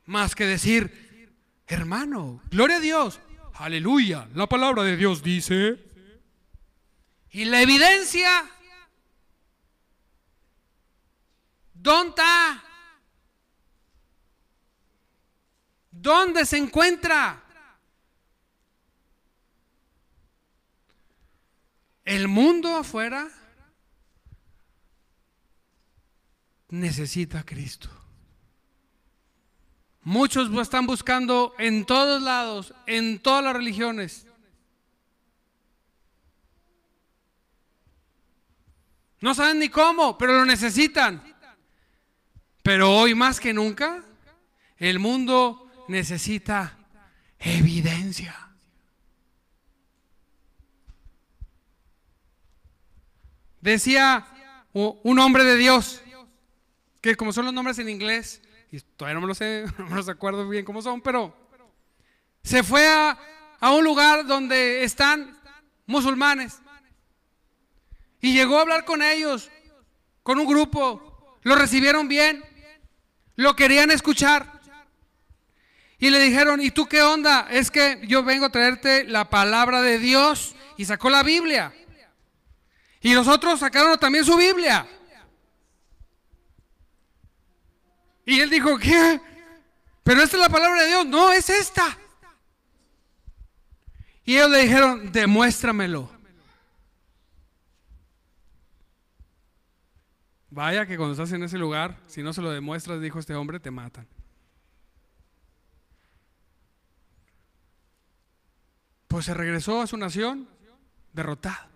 Más 0.06 0.34
que 0.34 0.44
decir, 0.44 1.32
hermano, 1.66 2.42
gloria 2.50 2.76
a 2.76 2.80
Dios, 2.80 3.20
Aleluya. 3.54 4.28
La 4.34 4.48
palabra 4.48 4.82
de 4.82 4.96
Dios 4.96 5.22
dice. 5.22 5.78
Y 7.30 7.44
la 7.44 7.62
evidencia. 7.62 8.50
¿Dónde 11.72 12.10
está? 12.10 12.64
¿Dónde 15.90 16.44
se 16.44 16.58
encuentra? 16.58 17.42
El 22.04 22.28
mundo 22.28 22.76
afuera 22.76 23.30
necesita 26.68 27.44
Cristo. 27.44 28.03
Muchos 30.04 30.50
están 30.60 30.86
buscando 30.86 31.54
en 31.58 31.86
todos 31.86 32.22
lados, 32.22 32.74
en 32.86 33.18
todas 33.18 33.42
las 33.42 33.54
religiones. 33.54 34.26
No 39.20 39.34
saben 39.34 39.58
ni 39.58 39.70
cómo, 39.70 40.18
pero 40.18 40.34
lo 40.34 40.44
necesitan. 40.44 41.22
Pero 42.62 42.94
hoy 42.94 43.14
más 43.14 43.40
que 43.40 43.54
nunca, 43.54 44.04
el 44.76 44.98
mundo 44.98 45.86
necesita 45.88 46.76
evidencia. 47.38 48.36
Decía 53.62 54.26
un 54.74 55.18
hombre 55.18 55.44
de 55.44 55.56
Dios, 55.56 56.02
que 57.00 57.16
como 57.16 57.32
son 57.32 57.46
los 57.46 57.54
nombres 57.54 57.78
en 57.78 57.88
inglés, 57.88 58.42
y 58.74 58.80
todavía 58.80 59.14
no 59.14 59.20
me 59.20 59.28
lo 59.28 59.34
sé, 59.34 59.66
no 59.78 59.86
me 59.86 59.96
los 59.96 60.08
acuerdo 60.08 60.48
bien 60.48 60.64
cómo 60.64 60.82
son, 60.82 61.00
pero 61.00 61.32
se 62.42 62.62
fue 62.62 62.86
a, 62.88 63.16
a 63.60 63.72
un 63.72 63.84
lugar 63.84 64.26
donde 64.26 64.82
están 64.82 65.38
musulmanes 65.86 66.60
y 68.20 68.32
llegó 68.32 68.58
a 68.58 68.62
hablar 68.62 68.84
con 68.84 69.02
ellos, 69.02 69.50
con 70.22 70.38
un 70.40 70.46
grupo, 70.46 71.38
lo 71.42 71.54
recibieron 71.54 72.08
bien, 72.08 72.42
lo 73.36 73.54
querían 73.54 73.90
escuchar. 73.90 74.60
Y 75.98 76.10
le 76.10 76.18
dijeron, 76.18 76.60
¿y 76.60 76.70
tú 76.70 76.86
qué 76.86 77.02
onda? 77.02 77.46
Es 77.50 77.70
que 77.70 78.00
yo 78.06 78.24
vengo 78.24 78.46
a 78.46 78.52
traerte 78.52 79.04
la 79.04 79.30
palabra 79.30 79.80
de 79.80 79.98
Dios. 79.98 80.54
Y 80.76 80.84
sacó 80.86 81.08
la 81.08 81.22
Biblia. 81.22 81.72
Y 83.00 83.14
los 83.14 83.28
otros 83.28 83.60
sacaron 83.60 83.98
también 83.98 84.24
su 84.24 84.36
Biblia. 84.36 84.86
Y 88.24 88.40
él 88.40 88.50
dijo, 88.50 88.78
¿qué? 88.78 89.20
Pero 90.02 90.22
esta 90.22 90.36
es 90.36 90.42
la 90.42 90.48
palabra 90.48 90.82
de 90.82 90.88
Dios. 90.88 91.06
No, 91.06 91.32
es 91.32 91.48
esta. 91.50 91.98
Y 94.24 94.36
ellos 94.36 94.50
le 94.50 94.62
dijeron, 94.62 95.12
demuéstramelo. 95.12 96.10
Vaya 100.50 100.86
que 100.86 100.96
cuando 100.96 101.12
estás 101.12 101.32
en 101.32 101.42
ese 101.42 101.58
lugar, 101.58 101.98
si 102.06 102.22
no 102.22 102.32
se 102.32 102.40
lo 102.40 102.50
demuestras, 102.50 103.00
dijo 103.00 103.18
este 103.18 103.34
hombre, 103.34 103.58
te 103.58 103.72
matan. 103.72 104.06
Pues 109.08 109.26
se 109.26 109.34
regresó 109.34 109.82
a 109.82 109.86
su 109.86 109.96
nación 109.96 110.48
derrotado, 111.12 111.68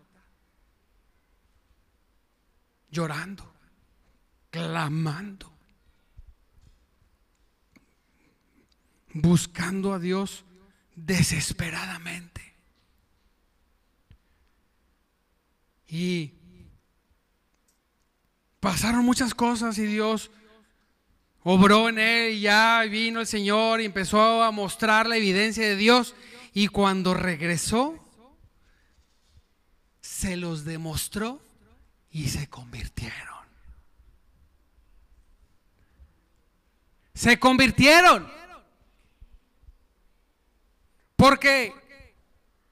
llorando, 2.91 3.53
clamando, 4.51 5.58
buscando 9.21 9.93
a 9.93 9.99
Dios 9.99 10.45
desesperadamente. 10.95 12.55
Y 15.89 16.35
pasaron 18.61 19.05
muchas 19.05 19.35
cosas 19.35 19.79
y 19.79 19.87
Dios 19.87 20.31
obró 21.43 21.89
en 21.89 21.99
él 21.99 22.35
y 22.35 22.41
ya 22.43 22.83
vino 22.91 23.21
el 23.21 23.27
Señor 23.27 23.81
y 23.81 23.87
empezó 23.87 24.43
a 24.43 24.51
mostrar 24.51 25.07
la 25.07 25.17
evidencia 25.17 25.67
de 25.67 25.77
Dios. 25.77 26.15
Y 26.53 26.69
cuando 26.69 27.15
regresó, 27.15 28.05
se 30.01 30.37
los 30.37 30.65
demostró 30.65 31.41
y 32.11 32.29
se 32.29 32.49
convirtieron. 32.49 33.39
Se 37.15 37.39
convirtieron. 37.39 38.39
Porque, 41.19 41.75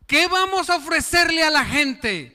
¿qué 0.07 0.28
vamos 0.28 0.70
a 0.70 0.76
ofrecerle 0.76 1.42
a 1.42 1.51
la 1.51 1.64
gente? 1.64 2.32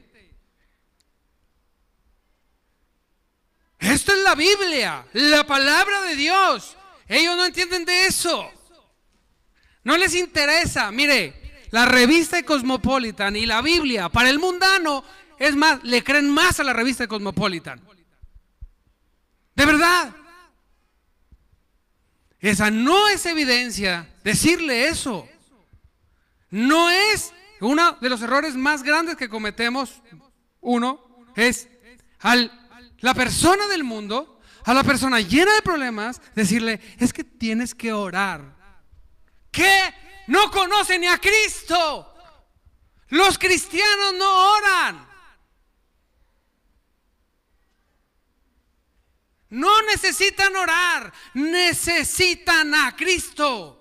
Esto 3.80 4.12
es 4.12 4.22
la 4.22 4.36
Biblia, 4.36 5.06
la 5.14 5.48
palabra 5.48 6.02
de 6.02 6.18
Dios. 6.18 6.76
Ellos 7.08 7.38
no 7.38 7.46
entienden 7.46 7.86
de 7.86 8.08
eso. 8.08 8.52
No 9.86 9.96
les 9.96 10.14
interesa. 10.14 10.92
Mire, 10.92 11.70
la 11.70 11.86
revista 11.86 12.44
Cosmopolitan 12.44 13.38
y 13.38 13.46
la 13.46 13.62
Biblia 13.62 14.10
para 14.10 14.30
el 14.30 14.38
mundano 14.38 15.06
es 15.40 15.56
más, 15.56 15.82
le 15.86 16.04
creen 16.04 16.30
más 16.30 16.60
a 16.60 16.66
la 16.66 16.74
revista 16.74 17.08
Cosmopolitan. 17.08 17.80
De 19.56 19.66
verdad. 19.66 20.14
Esa 22.42 22.70
no 22.70 23.08
es 23.08 23.26
evidencia 23.26 24.10
decirle 24.26 24.90
eso. 24.90 25.31
No 26.52 26.90
es 26.90 27.34
uno 27.60 27.98
de 28.00 28.10
los 28.10 28.22
errores 28.22 28.56
más 28.56 28.84
grandes 28.84 29.16
que 29.16 29.30
cometemos. 29.30 30.02
Uno 30.60 31.26
es 31.36 31.68
al 32.20 32.62
la 33.02 33.16
persona 33.16 33.68
del 33.68 33.84
mundo, 33.84 34.40
a 34.64 34.74
la 34.74 34.84
persona 34.84 35.20
llena 35.20 35.54
de 35.56 35.62
problemas, 35.64 36.22
decirle, 36.36 36.80
es 37.00 37.12
que 37.12 37.24
tienes 37.24 37.74
que 37.74 37.92
orar. 37.92 38.56
¿Qué? 39.52 39.94
No 40.28 40.50
conoce 40.52 40.98
ni 41.00 41.08
a 41.08 41.18
Cristo. 41.18 42.08
Los 43.10 43.38
cristianos 43.38 44.14
no 44.18 44.54
oran. 44.54 45.12
No 49.50 49.82
necesitan 49.82 50.56
orar, 50.56 51.12
necesitan 51.34 52.74
a 52.74 52.96
Cristo. 52.96 53.81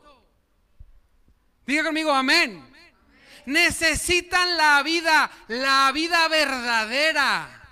Diga 1.71 1.85
conmigo, 1.85 2.13
amén. 2.13 2.69
Necesitan 3.47 4.57
la 4.57 4.83
vida, 4.83 5.31
la 5.47 5.93
vida 5.93 6.27
verdadera. 6.27 7.63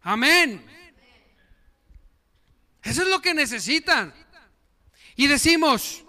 Amén. 0.00 0.66
Eso 2.82 3.02
es 3.02 3.08
lo 3.08 3.22
que 3.22 3.34
necesitan. 3.34 4.12
Y 5.14 5.28
decimos, 5.28 6.02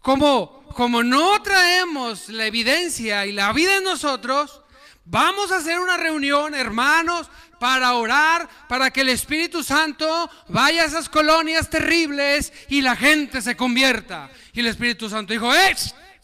como, 0.00 0.64
como 0.68 1.02
no 1.02 1.42
traemos 1.42 2.30
la 2.30 2.46
evidencia 2.46 3.26
y 3.26 3.32
la 3.32 3.52
vida 3.52 3.76
en 3.76 3.84
nosotros, 3.84 4.62
vamos 5.10 5.50
a 5.50 5.56
hacer 5.56 5.80
una 5.80 5.96
reunión, 5.96 6.54
hermanos, 6.54 7.30
para 7.58 7.94
orar, 7.94 8.48
para 8.68 8.90
que 8.90 9.00
el 9.00 9.08
Espíritu 9.08 9.62
Santo 9.62 10.30
vaya 10.48 10.82
a 10.82 10.86
esas 10.86 11.08
colonias 11.08 11.68
terribles 11.68 12.52
y 12.68 12.82
la 12.82 12.94
gente 12.94 13.42
se 13.42 13.56
convierta. 13.56 14.30
Y 14.52 14.60
el 14.60 14.66
Espíritu 14.66 15.08
Santo 15.08 15.32
dijo, 15.32 15.52
¡eh! 15.54 15.74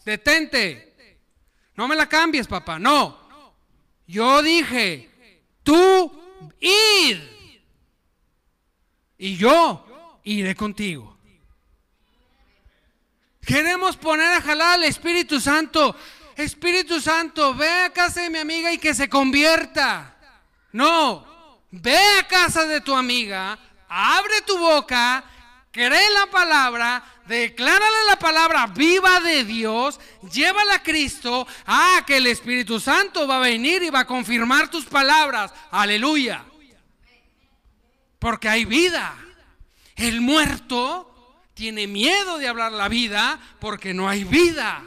Detente. 0.05 1.17
No 1.75 1.87
me 1.87 1.95
la 1.95 2.07
cambies, 2.07 2.47
papá. 2.47 2.79
No. 2.79 3.53
Yo 4.07 4.41
dije, 4.41 5.09
tú 5.63 6.21
id. 6.59 7.17
Y 9.17 9.37
yo 9.37 10.19
iré 10.23 10.55
contigo. 10.55 11.17
Queremos 13.45 13.97
poner 13.97 14.31
a 14.33 14.41
jalar 14.41 14.75
al 14.75 14.83
Espíritu 14.83 15.39
Santo. 15.39 15.95
Espíritu 16.35 16.99
Santo, 16.99 17.53
ve 17.53 17.69
a 17.69 17.89
casa 17.91 18.21
de 18.21 18.29
mi 18.29 18.39
amiga 18.39 18.71
y 18.71 18.77
que 18.77 18.93
se 18.93 19.09
convierta. 19.09 20.15
No, 20.71 21.25
ve 21.71 21.97
a 22.19 22.27
casa 22.27 22.65
de 22.65 22.81
tu 22.81 22.95
amiga, 22.95 23.57
abre 23.87 24.41
tu 24.41 24.57
boca, 24.57 25.23
cree 25.71 26.09
la 26.09 26.25
palabra, 26.27 27.03
declárale 27.25 28.05
la 28.09 28.19
palabra 28.19 28.67
viva 28.67 29.21
de 29.21 29.45
Dios, 29.45 29.99
llévala 30.31 30.75
a 30.75 30.83
Cristo, 30.83 31.47
a 31.65 32.03
que 32.05 32.17
el 32.17 32.27
Espíritu 32.27 32.79
Santo 32.79 33.27
va 33.27 33.37
a 33.37 33.39
venir 33.39 33.83
y 33.83 33.89
va 33.89 34.01
a 34.01 34.07
confirmar 34.07 34.69
tus 34.69 34.85
palabras. 34.85 35.53
Aleluya 35.71 36.43
porque 38.25 38.49
hay 38.49 38.65
vida. 38.65 39.15
El 39.95 40.19
muerto 40.19 41.43
tiene 41.53 41.85
miedo 41.85 42.39
de 42.39 42.47
hablar 42.47 42.71
la 42.71 42.89
vida 42.89 43.39
porque 43.59 43.93
no 43.93 44.09
hay 44.09 44.23
vida. 44.23 44.83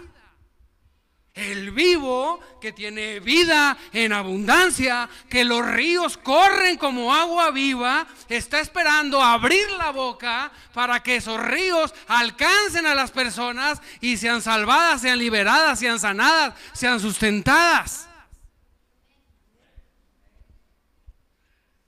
El 1.39 1.71
vivo 1.71 2.41
que 2.61 2.73
tiene 2.73 3.21
vida 3.21 3.79
en 3.93 4.13
abundancia, 4.13 5.09
que 5.31 5.45
los 5.45 5.65
ríos 5.65 6.17
corren 6.17 6.77
como 6.77 7.15
agua 7.15 7.53
viva, 7.53 8.09
está 8.29 8.59
esperando 8.59 9.23
abrir 9.23 9.71
la 9.79 9.93
boca 9.93 10.51
para 10.75 11.01
que 11.01 11.15
esos 11.15 11.41
ríos 11.41 11.95
alcancen 12.09 12.87
a 12.87 12.95
las 12.97 13.13
personas 13.13 13.81
y 14.01 14.17
sean 14.17 14.43
salvadas, 14.43 15.01
sean 15.01 15.21
liberadas, 15.21 15.79
sean 15.79 16.01
sanadas, 16.01 16.55
sean 16.73 16.99
sustentadas. 16.99 18.09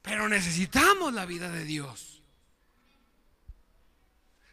Pero 0.02 0.28
necesitamos 0.28 1.12
la 1.12 1.26
vida 1.26 1.50
de 1.50 1.64
Dios. 1.64 2.22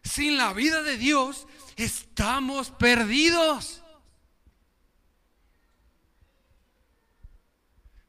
Sin 0.04 0.38
la 0.38 0.54
vida 0.54 0.82
de 0.82 0.98
Dios 0.98 1.46
estamos 1.76 2.72
perdidos. 2.72 3.84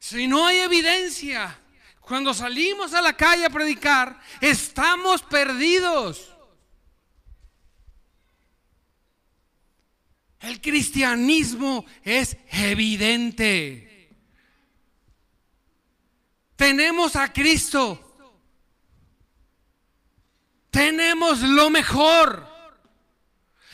Si 0.09 0.25
no 0.25 0.47
hay 0.47 0.57
evidencia, 0.57 1.55
cuando 1.99 2.33
salimos 2.33 2.95
a 2.95 3.01
la 3.03 3.15
calle 3.15 3.45
a 3.45 3.49
predicar, 3.51 4.19
estamos 4.41 5.21
perdidos. 5.21 6.35
El 10.39 10.59
cristianismo 10.61 11.85
es 12.03 12.35
evidente. 12.51 14.17
Tenemos 16.55 17.15
a 17.15 17.31
Cristo. 17.31 18.17
Tenemos 20.71 21.41
lo 21.41 21.69
mejor. 21.69 22.49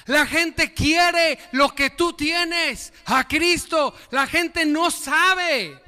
La 0.08 0.28
gente 0.28 0.74
quiere 0.74 1.40
lo 1.54 1.74
que 1.74 1.92
tú 1.92 2.12
tienes, 2.12 2.92
a 3.06 3.26
Cristo. 3.26 3.96
La 4.12 4.28
gente 4.28 4.66
no 4.66 4.92
sabe 4.92 5.85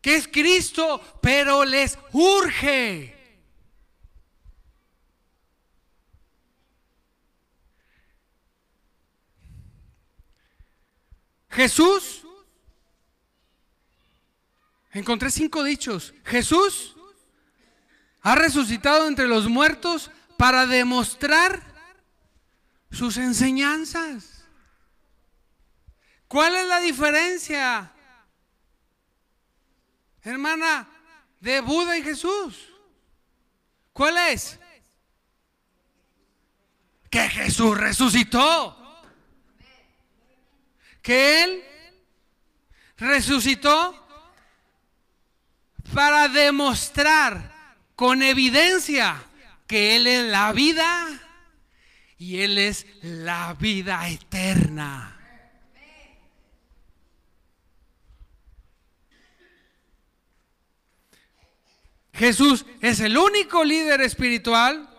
que 0.00 0.16
es 0.16 0.28
Cristo, 0.28 1.00
pero 1.20 1.64
les 1.64 1.98
urge. 2.12 3.16
Jesús, 11.50 12.24
encontré 14.92 15.30
cinco 15.30 15.64
dichos. 15.64 16.14
Jesús 16.24 16.96
ha 18.22 18.34
resucitado 18.34 19.08
entre 19.08 19.26
los 19.26 19.48
muertos 19.48 20.10
para 20.36 20.66
demostrar 20.66 21.62
sus 22.90 23.16
enseñanzas. 23.16 24.44
¿Cuál 26.28 26.54
es 26.56 26.66
la 26.68 26.80
diferencia, 26.80 27.92
hermana, 30.22 30.88
de 31.40 31.60
Buda 31.60 31.96
y 31.96 32.02
Jesús? 32.02 32.68
¿Cuál 33.92 34.16
es? 34.18 34.58
Que 37.10 37.28
Jesús 37.28 37.76
resucitó. 37.76 38.76
Que 41.02 41.44
Él 41.44 41.64
resucitó 42.98 43.96
para 45.94 46.28
demostrar 46.28 47.50
con 47.96 48.22
evidencia 48.22 49.22
que 49.66 49.96
Él 49.96 50.06
es 50.06 50.30
la 50.30 50.52
vida 50.52 51.08
y 52.18 52.40
Él 52.40 52.58
es 52.58 52.86
la 53.02 53.54
vida 53.54 54.08
eterna. 54.08 55.09
Jesús 62.20 62.66
es 62.82 63.00
el 63.00 63.16
único 63.16 63.64
líder 63.64 64.02
espiritual 64.02 64.90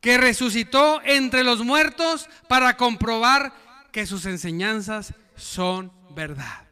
que 0.00 0.16
resucitó 0.16 1.02
entre 1.02 1.44
los 1.44 1.62
muertos 1.62 2.30
para 2.48 2.78
comprobar 2.78 3.52
que 3.92 4.06
sus 4.06 4.24
enseñanzas 4.24 5.12
son 5.36 5.92
verdad. 6.14 6.66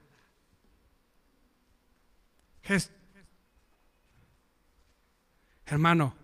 Hermano, 5.66 6.16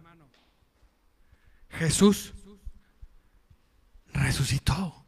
Jesús 1.69 2.33
resucitó. 4.07 5.05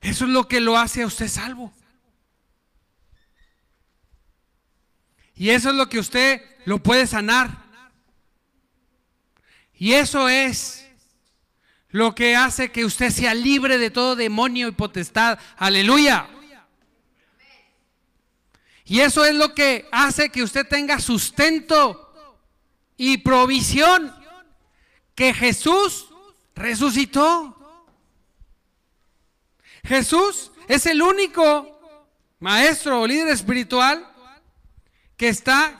Eso 0.00 0.24
es 0.24 0.30
lo 0.30 0.48
que 0.48 0.62
lo 0.62 0.78
hace 0.78 1.02
a 1.02 1.06
usted 1.06 1.28
salvo. 1.28 1.74
Y 5.40 5.48
eso 5.48 5.70
es 5.70 5.74
lo 5.74 5.88
que 5.88 5.98
usted 5.98 6.42
lo 6.66 6.82
puede 6.82 7.06
sanar. 7.06 7.64
Y 9.72 9.94
eso 9.94 10.28
es 10.28 10.86
lo 11.88 12.14
que 12.14 12.36
hace 12.36 12.70
que 12.70 12.84
usted 12.84 13.08
sea 13.08 13.32
libre 13.32 13.78
de 13.78 13.90
todo 13.90 14.16
demonio 14.16 14.68
y 14.68 14.72
potestad. 14.72 15.38
Aleluya. 15.56 16.28
Y 18.84 19.00
eso 19.00 19.24
es 19.24 19.34
lo 19.34 19.54
que 19.54 19.88
hace 19.90 20.28
que 20.28 20.42
usted 20.42 20.68
tenga 20.68 21.00
sustento 21.00 22.12
y 22.98 23.16
provisión. 23.16 24.14
Que 25.14 25.32
Jesús 25.32 26.10
resucitó. 26.54 27.56
Jesús 29.84 30.52
es 30.68 30.84
el 30.84 31.00
único 31.00 31.80
maestro 32.40 33.00
o 33.00 33.06
líder 33.06 33.28
espiritual 33.28 34.09
que 35.20 35.28
está 35.28 35.78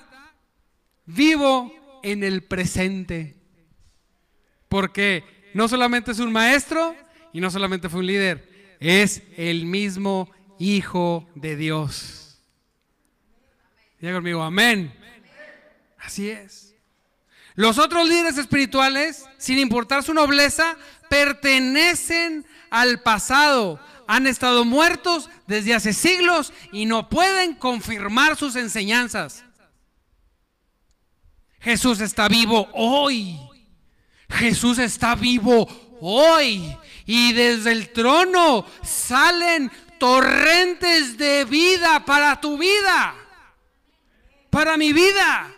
vivo 1.07 1.73
en 2.03 2.23
el 2.25 2.43
presente. 2.43 3.37
Porque 4.69 5.25
no 5.55 5.67
solamente 5.67 6.11
es 6.11 6.19
un 6.19 6.31
maestro 6.31 6.95
y 7.33 7.41
no 7.41 7.51
solamente 7.51 7.89
fue 7.89 8.01
un 8.01 8.07
líder, 8.07 8.77
es 8.81 9.23
el 9.39 9.65
mismo 9.65 10.31
Hijo 10.59 11.27
de 11.35 11.57
Dios. 11.57 12.39
Diga 13.99 14.13
conmigo, 14.13 14.43
amén. 14.43 14.95
Así 15.97 16.29
es. 16.29 16.75
Los 17.55 17.79
otros 17.79 18.07
líderes 18.07 18.37
espirituales, 18.37 19.25
sin 19.39 19.59
importar 19.59 20.03
su 20.03 20.13
nobleza, 20.13 20.77
pertenecen 21.09 22.45
al 22.69 23.01
pasado. 23.01 23.81
Han 24.11 24.27
estado 24.27 24.65
muertos 24.65 25.31
desde 25.47 25.75
hace 25.75 25.93
siglos 25.93 26.53
y 26.73 26.87
no 26.87 27.09
pueden 27.09 27.55
confirmar 27.55 28.37
sus 28.37 28.57
enseñanzas. 28.57 29.45
Jesús 31.61 32.01
está 32.01 32.27
vivo 32.27 32.69
hoy. 32.73 33.39
Jesús 34.29 34.79
está 34.79 35.15
vivo 35.15 35.69
hoy. 36.01 36.77
Y 37.07 37.33
desde 37.35 37.73
el 37.73 37.93
trono 37.93 38.67
salen 38.83 39.71
torrentes 39.99 41.17
de 41.17 41.45
vida 41.45 42.05
para 42.05 42.41
tu 42.41 42.59
vida 42.59 43.15
para 44.51 44.77
mi 44.77 44.93
vida. 44.93 45.55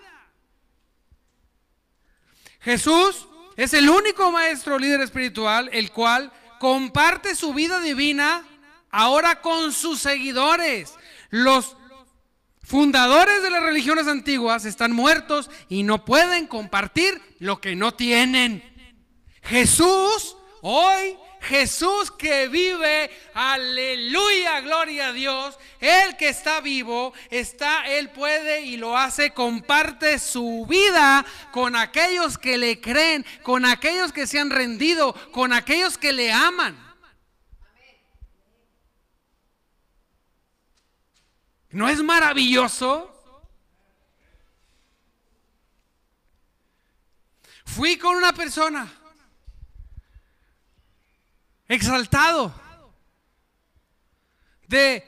Jesús 2.60 3.26
es 3.56 3.72
el 3.72 3.88
único 3.88 4.30
maestro 4.30 4.78
líder 4.78 5.00
espiritual 5.00 5.68
el 5.72 5.90
cual 5.90 6.30
comparte 6.62 7.34
su 7.34 7.52
vida 7.52 7.80
divina 7.80 8.44
ahora 8.92 9.40
con 9.40 9.72
sus 9.72 9.98
seguidores. 9.98 10.94
Los 11.28 11.76
fundadores 12.62 13.42
de 13.42 13.50
las 13.50 13.64
religiones 13.64 14.06
antiguas 14.06 14.64
están 14.64 14.92
muertos 14.92 15.50
y 15.68 15.82
no 15.82 16.04
pueden 16.04 16.46
compartir 16.46 17.20
lo 17.40 17.60
que 17.60 17.74
no 17.74 17.94
tienen. 17.94 18.62
Jesús 19.42 20.36
hoy 20.60 21.16
Jesús 21.42 22.12
que 22.12 22.46
vive, 22.46 23.10
aleluya, 23.34 24.60
gloria 24.60 25.08
a 25.08 25.12
Dios, 25.12 25.58
el 25.80 26.16
que 26.16 26.28
está 26.28 26.60
vivo, 26.60 27.12
está, 27.30 27.88
Él 27.88 28.10
puede 28.10 28.62
y 28.62 28.76
lo 28.76 28.96
hace, 28.96 29.32
comparte 29.32 30.20
su 30.20 30.66
vida 30.68 31.26
con 31.50 31.74
aquellos 31.74 32.38
que 32.38 32.58
le 32.58 32.80
creen, 32.80 33.26
con 33.42 33.64
aquellos 33.64 34.12
que 34.12 34.28
se 34.28 34.38
han 34.38 34.50
rendido, 34.50 35.14
con 35.32 35.52
aquellos 35.52 35.98
que 35.98 36.12
le 36.12 36.32
aman. 36.32 36.78
¿No 41.70 41.88
es 41.88 42.00
maravilloso? 42.02 43.08
Fui 47.64 47.96
con 47.96 48.14
una 48.14 48.32
persona 48.32 49.01
exaltado 51.72 52.54
de, 54.68 55.04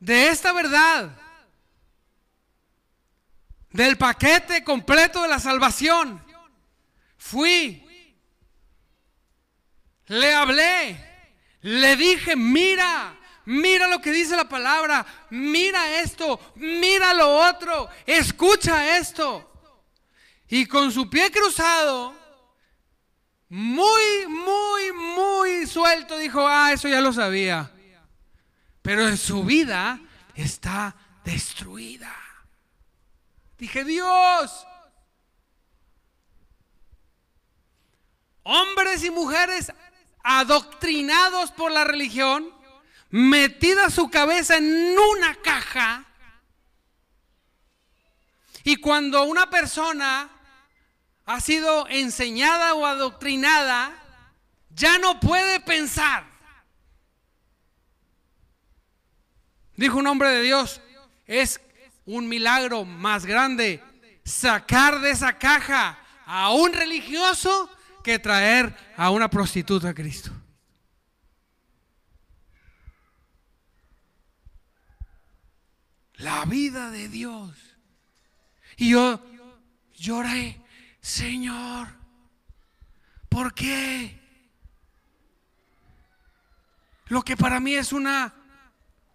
de 0.00 0.28
esta 0.28 0.52
verdad, 0.52 1.16
del 3.70 3.96
paquete 3.96 4.64
completo 4.64 5.22
de 5.22 5.28
la 5.28 5.38
salvación. 5.38 6.24
Fui, 7.16 7.84
le 10.06 10.34
hablé, 10.34 10.96
le 11.60 11.96
dije, 11.96 12.34
mira, 12.34 13.16
mira 13.44 13.86
lo 13.86 14.00
que 14.00 14.10
dice 14.10 14.36
la 14.36 14.48
palabra, 14.48 15.06
mira 15.30 16.00
esto, 16.00 16.40
mira 16.56 17.14
lo 17.14 17.36
otro, 17.48 17.88
escucha 18.06 18.96
esto. 18.98 19.44
Y 20.48 20.66
con 20.66 20.90
su 20.90 21.08
pie 21.10 21.30
cruzado, 21.30 22.17
muy, 23.48 24.26
muy, 24.26 24.92
muy 24.92 25.66
suelto 25.66 26.18
dijo, 26.18 26.46
ah, 26.46 26.72
eso 26.72 26.88
ya 26.88 27.00
lo 27.00 27.12
sabía. 27.12 27.70
Pero 28.82 29.08
en 29.08 29.16
su 29.16 29.44
vida 29.44 30.00
está 30.34 30.94
destruida. 31.24 32.14
Dije, 33.58 33.84
Dios, 33.84 34.66
hombres 38.44 39.02
y 39.04 39.10
mujeres 39.10 39.72
adoctrinados 40.22 41.50
por 41.52 41.72
la 41.72 41.84
religión, 41.84 42.52
metida 43.10 43.90
su 43.90 44.10
cabeza 44.10 44.58
en 44.58 44.96
una 44.98 45.34
caja. 45.36 46.04
Y 48.62 48.76
cuando 48.76 49.24
una 49.24 49.48
persona 49.48 50.37
ha 51.28 51.42
sido 51.42 51.86
enseñada 51.88 52.72
o 52.72 52.86
adoctrinada, 52.86 53.92
ya 54.70 54.98
no 54.98 55.20
puede 55.20 55.60
pensar. 55.60 56.24
Dijo 59.76 59.98
un 59.98 60.06
hombre 60.06 60.30
de 60.30 60.40
Dios, 60.40 60.80
es 61.26 61.60
un 62.06 62.28
milagro 62.30 62.86
más 62.86 63.26
grande 63.26 63.82
sacar 64.24 65.00
de 65.00 65.10
esa 65.10 65.36
caja 65.36 65.98
a 66.24 66.50
un 66.54 66.72
religioso 66.72 67.70
que 68.02 68.18
traer 68.18 68.74
a 68.96 69.10
una 69.10 69.28
prostituta 69.28 69.90
a 69.90 69.94
Cristo. 69.94 70.30
La 76.14 76.46
vida 76.46 76.90
de 76.90 77.10
Dios. 77.10 77.54
Y 78.78 78.92
yo 78.92 79.20
lloré, 79.92 80.58
Señor, 81.08 81.88
¿por 83.30 83.54
qué? 83.54 84.20
Lo 87.06 87.22
que 87.22 87.34
para 87.34 87.60
mí 87.60 87.74
es 87.74 87.94
una, 87.94 88.34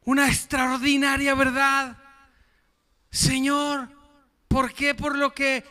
una 0.04 0.28
extraordinaria 0.28 1.36
verdad. 1.36 1.96
Señor, 3.12 3.89
¿por 4.48 4.74
qué 4.74 4.96
por 4.96 5.16
lo 5.16 5.36
que 5.36 5.64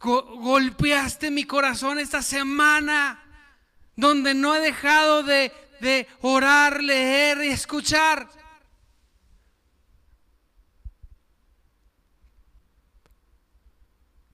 golpeaste 0.00 1.30
mi 1.30 1.44
corazón 1.44 2.00
esta 2.00 2.22
semana? 2.22 3.22
Donde 3.94 4.34
no 4.34 4.56
he 4.56 4.60
dejado 4.60 5.22
de, 5.22 5.52
de 5.80 6.08
orar, 6.22 6.82
leer 6.82 7.44
y 7.44 7.50
escuchar. 7.50 8.28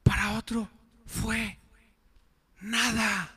Para 0.03 0.33
otro 0.33 0.78
fue 1.09 1.59
nada. 2.61 3.35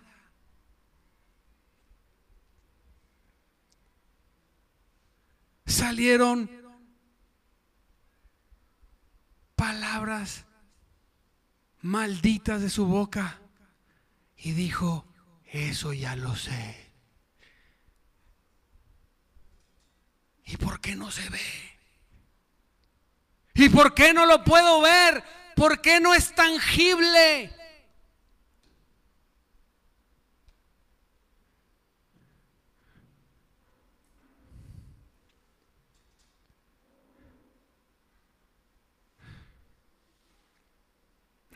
Salieron 5.66 6.52
palabras 9.56 10.46
malditas 11.80 12.62
de 12.62 12.70
su 12.70 12.86
boca 12.86 13.40
y 14.36 14.52
dijo, 14.52 15.06
eso 15.46 15.94
ya 15.94 16.16
lo 16.18 16.36
sé. 16.36 16.92
¿Y 20.46 20.58
por 20.58 20.82
qué 20.82 20.98
no 20.98 21.10
se 21.10 21.30
ve? 21.30 21.40
¿Y 23.54 23.70
por 23.70 23.94
qué 23.94 24.14
no 24.14 24.26
lo 24.26 24.44
puedo 24.44 24.82
ver? 24.82 25.24
¿Por 25.56 25.80
qué 25.82 26.02
no 26.02 26.14
es 26.14 26.36
tangible? 26.36 27.61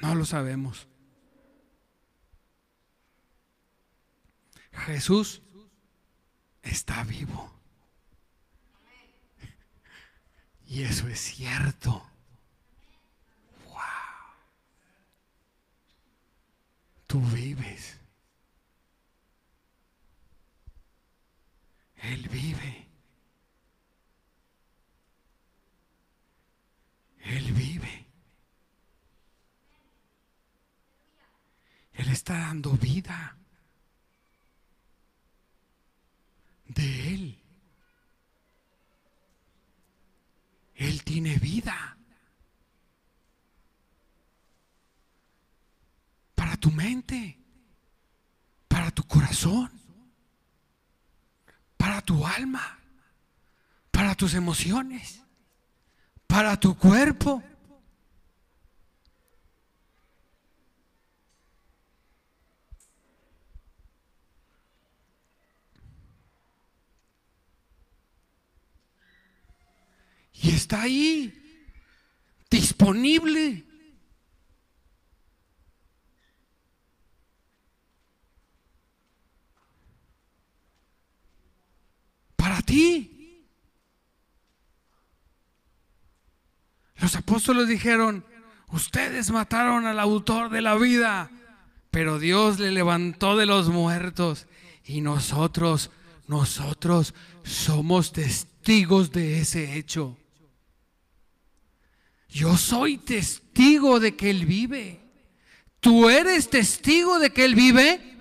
No 0.06 0.14
lo 0.14 0.24
sabemos. 0.24 0.88
Jesús 4.72 5.42
está 6.62 7.04
vivo. 7.06 7.52
Y 10.68 10.84
eso 10.84 11.08
es 11.08 11.20
cierto. 11.20 12.08
Wow. 13.66 13.82
Tú 17.08 17.20
vives. 17.22 18.00
Él 21.96 22.30
vive. 22.30 22.88
Él 27.22 27.54
vive. 27.54 28.05
Él 31.96 32.10
está 32.10 32.38
dando 32.38 32.72
vida 32.74 33.38
de 36.68 37.14
Él. 37.14 37.40
Él 40.76 41.04
tiene 41.06 41.38
vida 41.38 41.98
para 46.36 46.58
tu 46.58 46.70
mente, 46.70 47.40
para 48.68 48.92
tu 48.92 49.04
corazón, 49.04 49.72
para 51.78 52.02
tu 52.02 52.28
alma, 52.28 52.78
para 53.90 54.16
tus 54.16 54.34
emociones, 54.34 55.22
para 56.28 56.60
tu 56.60 56.78
cuerpo. 56.78 57.42
Y 70.46 70.50
está 70.52 70.84
ahí, 70.84 71.34
disponible. 72.52 73.66
Para 82.36 82.62
ti. 82.62 83.44
Los 86.98 87.16
apóstoles 87.16 87.68
dijeron, 87.68 88.24
ustedes 88.68 89.32
mataron 89.32 89.88
al 89.88 90.00
autor 90.00 90.52
de 90.52 90.62
la 90.62 90.76
vida, 90.76 91.32
pero 91.90 92.20
Dios 92.20 92.60
le 92.60 92.70
levantó 92.70 93.36
de 93.36 93.48
los 93.48 93.70
muertos 93.70 94.46
y 94.84 95.02
nosotros, 95.02 95.90
nosotros 96.28 97.16
somos 97.44 98.12
testigos 98.12 99.12
de 99.12 99.40
ese 99.40 99.76
hecho. 99.80 100.20
Yo 102.28 102.58
soy 102.58 102.98
testigo 102.98 104.00
de 104.00 104.16
que 104.16 104.30
Él 104.30 104.46
vive. 104.46 105.00
¿Tú 105.80 106.10
eres 106.10 106.50
testigo 106.50 107.20
de 107.20 107.32
que 107.32 107.46
Él 107.46 107.56
vive? 107.56 108.16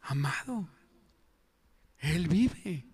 Amado, 0.00 0.68
Él 1.98 2.28
vive. 2.28 2.84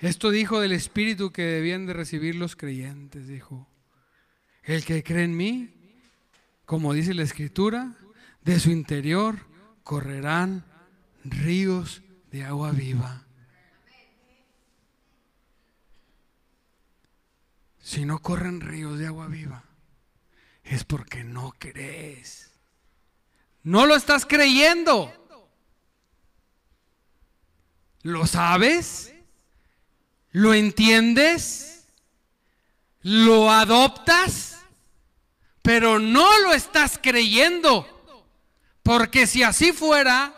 Esto 0.00 0.30
dijo 0.30 0.60
del 0.60 0.72
Espíritu 0.72 1.30
que 1.30 1.42
debían 1.42 1.84
de 1.84 1.92
recibir 1.92 2.34
los 2.34 2.56
creyentes, 2.56 3.28
dijo. 3.28 3.68
El 4.62 4.84
que 4.84 5.02
cree 5.02 5.24
en 5.24 5.36
mí, 5.36 5.74
como 6.64 6.94
dice 6.94 7.12
la 7.12 7.22
Escritura, 7.22 7.94
de 8.42 8.58
su 8.58 8.70
interior 8.70 9.46
correrán 9.82 10.64
ríos 11.24 12.02
de 12.30 12.44
agua 12.44 12.72
viva. 12.72 13.26
Si 17.78 18.06
no 18.06 18.20
corren 18.20 18.60
ríos 18.60 18.98
de 18.98 19.06
agua 19.06 19.26
viva, 19.26 19.64
es 20.62 20.84
porque 20.84 21.24
no 21.24 21.52
crees. 21.58 22.52
No 23.62 23.84
lo 23.84 23.96
estás 23.96 24.24
creyendo. 24.24 25.12
¿Lo 28.02 28.26
sabes? 28.26 29.12
¿Lo 30.32 30.54
entiendes? 30.54 31.84
¿Lo 33.02 33.50
adoptas? 33.50 34.58
Pero 35.62 35.98
no 35.98 36.38
lo 36.40 36.52
estás 36.52 36.98
creyendo. 37.02 37.86
Porque 38.82 39.26
si 39.26 39.42
así 39.42 39.72
fuera, 39.72 40.34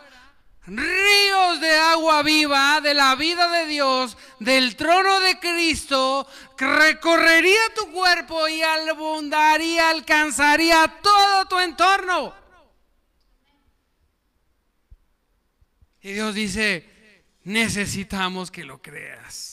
ríos 0.65 1.59
de 1.61 1.75
agua 1.77 2.23
viva 2.23 2.81
de 2.81 2.93
la 2.93 3.15
vida 3.15 3.49
de 3.49 3.65
Dios, 3.67 4.17
del 4.39 4.75
trono 4.75 5.19
de 5.19 5.39
Cristo, 5.39 6.27
recorrería 6.57 7.73
tu 7.75 7.91
cuerpo 7.91 8.47
y 8.47 8.61
abundaría, 8.61 9.89
alcanzaría 9.89 10.99
todo 11.01 11.45
tu 11.45 11.59
entorno. 11.59 12.35
Y 16.01 16.11
Dios 16.13 16.35
dice, 16.35 17.25
necesitamos 17.43 18.51
que 18.51 18.65
lo 18.65 18.81
creas. 18.81 19.52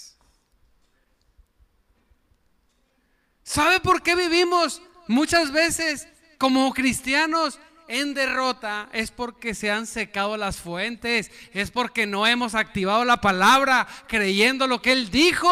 ¿Sabe 3.50 3.80
por 3.80 4.00
qué 4.00 4.14
vivimos 4.14 4.80
muchas 5.08 5.50
veces 5.50 6.06
como 6.38 6.72
cristianos 6.72 7.58
en 7.88 8.14
derrota? 8.14 8.88
Es 8.92 9.10
porque 9.10 9.56
se 9.56 9.72
han 9.72 9.88
secado 9.88 10.36
las 10.36 10.58
fuentes, 10.58 11.32
es 11.52 11.72
porque 11.72 12.06
no 12.06 12.28
hemos 12.28 12.54
activado 12.54 13.04
la 13.04 13.20
palabra 13.20 13.88
creyendo 14.06 14.68
lo 14.68 14.80
que 14.80 14.92
Él 14.92 15.10
dijo. 15.10 15.50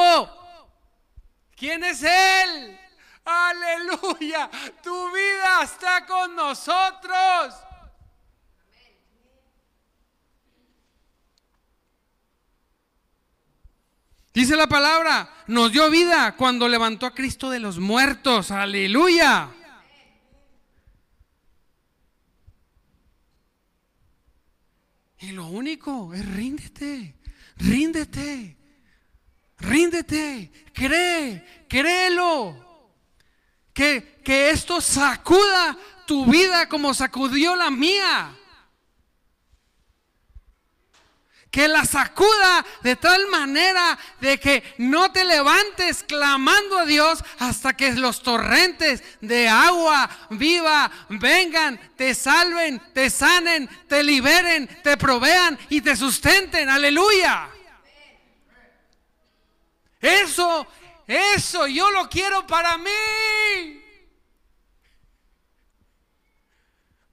¿Quién 1.56 1.82
es 1.82 2.04
Él? 2.04 2.78
Aleluya, 3.24 4.48
tu 4.80 5.10
vida 5.10 5.64
está 5.64 6.06
con 6.06 6.36
nosotros. 6.36 7.52
Dice 14.38 14.54
la 14.54 14.68
palabra, 14.68 15.28
nos 15.48 15.72
dio 15.72 15.90
vida 15.90 16.36
cuando 16.36 16.68
levantó 16.68 17.06
a 17.06 17.12
Cristo 17.12 17.50
de 17.50 17.58
los 17.58 17.80
muertos. 17.80 18.52
Aleluya. 18.52 19.50
Y 25.18 25.32
lo 25.32 25.48
único 25.48 26.14
es 26.14 26.24
ríndete, 26.24 27.16
ríndete, 27.56 28.56
ríndete, 29.58 30.52
cree, 30.72 31.64
créelo. 31.68 32.94
Que, 33.72 34.20
que 34.24 34.50
esto 34.50 34.80
sacuda 34.80 35.76
tu 36.06 36.26
vida 36.26 36.68
como 36.68 36.94
sacudió 36.94 37.56
la 37.56 37.72
mía. 37.72 38.36
Que 41.50 41.66
la 41.66 41.84
sacuda 41.84 42.64
de 42.82 42.96
tal 42.96 43.26
manera 43.28 43.98
de 44.20 44.38
que 44.38 44.74
no 44.78 45.10
te 45.12 45.24
levantes 45.24 46.02
clamando 46.02 46.78
a 46.78 46.84
Dios 46.84 47.24
hasta 47.38 47.74
que 47.74 47.92
los 47.92 48.22
torrentes 48.22 49.02
de 49.20 49.48
agua 49.48 50.08
viva 50.30 50.90
vengan, 51.08 51.78
te 51.96 52.14
salven, 52.14 52.80
te 52.92 53.08
sanen, 53.08 53.68
te 53.88 54.02
liberen, 54.02 54.68
te 54.82 54.96
provean 54.96 55.58
y 55.70 55.80
te 55.80 55.96
sustenten. 55.96 56.68
Aleluya. 56.68 57.48
Eso, 60.00 60.66
eso 61.06 61.66
yo 61.66 61.90
lo 61.90 62.08
quiero 62.08 62.46
para 62.46 62.76
mí. 62.76 63.82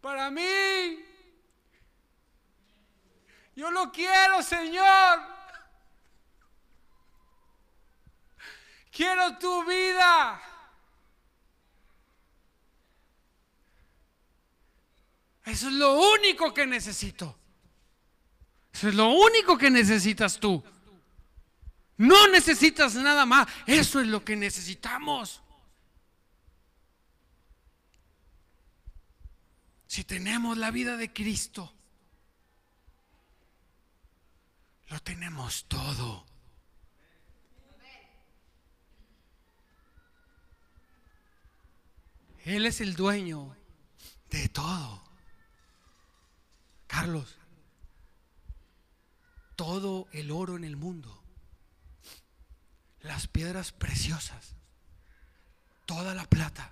Para 0.01 0.29
mí. 0.29 1.04
Yo 3.55 3.71
lo 3.71 3.91
quiero, 3.91 4.43
Señor. 4.43 5.19
Quiero 8.91 9.37
tu 9.37 9.65
vida. 9.65 10.41
Eso 15.45 15.67
es 15.67 15.73
lo 15.73 15.99
único 15.99 16.53
que 16.53 16.65
necesito. 16.65 17.37
Eso 18.73 18.89
es 18.89 18.95
lo 18.95 19.09
único 19.09 19.57
que 19.57 19.69
necesitas 19.69 20.39
tú. 20.39 20.63
No 21.97 22.27
necesitas 22.27 22.95
nada 22.95 23.25
más. 23.25 23.47
Eso 23.65 24.01
es 24.01 24.07
lo 24.07 24.23
que 24.25 24.35
necesitamos. 24.35 25.41
Si 29.87 30.03
tenemos 30.03 30.57
la 30.57 30.71
vida 30.71 30.97
de 30.97 31.13
Cristo, 31.13 31.74
Lo 34.89 34.99
tenemos 35.01 35.65
todo. 35.65 36.25
Él 42.45 42.67
es 42.67 42.79
el 42.79 42.95
dueño 42.95 43.57
de 44.29 44.47
todo. 44.49 45.03
Carlos, 46.85 47.35
todo 49.55 50.07
el 50.11 50.29
oro 50.31 50.55
en 50.55 50.63
el 50.63 50.75
mundo, 50.75 51.23
las 53.01 53.27
piedras 53.27 53.71
preciosas, 53.71 54.55
toda 55.85 56.13
la 56.13 56.25
plata, 56.25 56.71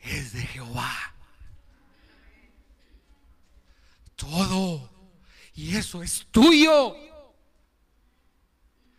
es 0.00 0.32
de 0.32 0.42
Jehová. 0.42 1.14
Todo 4.16 4.95
y 5.56 5.74
eso 5.74 6.02
es 6.02 6.26
tuyo. 6.30 6.94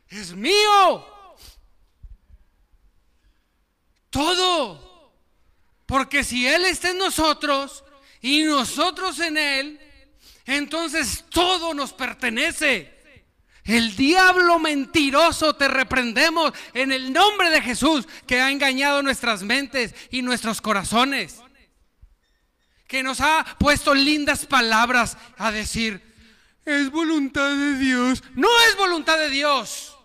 Es 0.10 0.34
mío. 0.34 1.06
Todo. 4.10 5.14
Porque 5.86 6.24
si 6.24 6.48
Él 6.48 6.66
está 6.66 6.90
en 6.90 6.98
nosotros 6.98 7.84
y 8.22 8.42
nosotros 8.42 9.20
en 9.20 9.38
Él, 9.38 9.80
entonces 10.46 11.26
todo 11.30 11.76
nos 11.76 11.94
pertenece. 11.94 12.98
El 13.64 13.96
diablo 13.96 14.60
mentiroso 14.60 15.56
te 15.56 15.68
reprendemos 15.68 16.54
en 16.74 16.92
el 16.92 17.14
nombre 17.14 17.50
de 17.52 17.62
Jesús 17.62 18.08
que 18.26 18.42
ha 18.42 18.50
engañado 18.50 19.04
nuestras 19.04 19.44
mentes 19.44 19.94
y 20.10 20.24
nuestros 20.24 20.62
corazones. 20.62 21.42
Que 22.88 23.04
nos 23.04 23.20
ha 23.20 23.46
puesto 23.60 23.94
lindas 23.94 24.46
palabras 24.46 25.18
a 25.38 25.52
decir, 25.52 26.07
es 26.68 26.92
voluntad 26.92 27.50
de 27.56 27.78
Dios. 27.78 28.22
No 28.36 28.50
es 28.68 28.76
voluntad 28.76 29.18
de 29.18 29.30
Dios. 29.30 29.98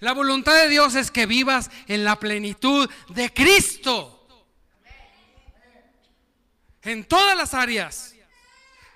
La 0.00 0.12
voluntad 0.12 0.54
de 0.54 0.68
Dios 0.68 0.96
es 0.96 1.12
que 1.12 1.26
vivas 1.26 1.70
en 1.86 2.04
la 2.04 2.18
plenitud 2.18 2.90
de 3.10 3.32
Cristo. 3.32 4.26
En 6.82 7.04
todas 7.04 7.36
las 7.36 7.54
áreas. 7.54 8.16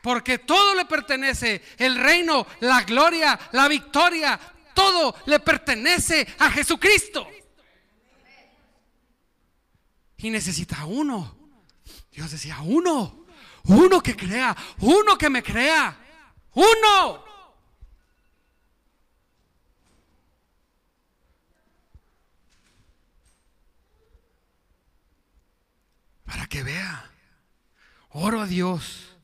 Porque 0.02 0.38
todo 0.38 0.74
le 0.74 0.84
pertenece. 0.84 1.62
El 1.78 1.94
reino, 1.94 2.44
la 2.58 2.82
gloria, 2.82 3.38
la 3.52 3.68
victoria. 3.68 4.38
Todo 4.74 5.14
le 5.26 5.38
pertenece 5.38 6.26
a 6.40 6.50
Jesucristo. 6.50 7.28
Y 10.16 10.30
necesita 10.30 10.84
uno. 10.86 11.38
Dios 12.10 12.32
decía, 12.32 12.58
uno. 12.62 13.26
Uno 13.62 14.02
que 14.02 14.16
crea. 14.16 14.56
Uno 14.80 15.16
que 15.16 15.30
me 15.30 15.40
crea. 15.40 16.05
Uno. 16.56 17.22
Para 26.24 26.46
que 26.46 26.62
vea. 26.62 27.10
Oro 28.08 28.40
a 28.40 28.46
Dios 28.46 29.18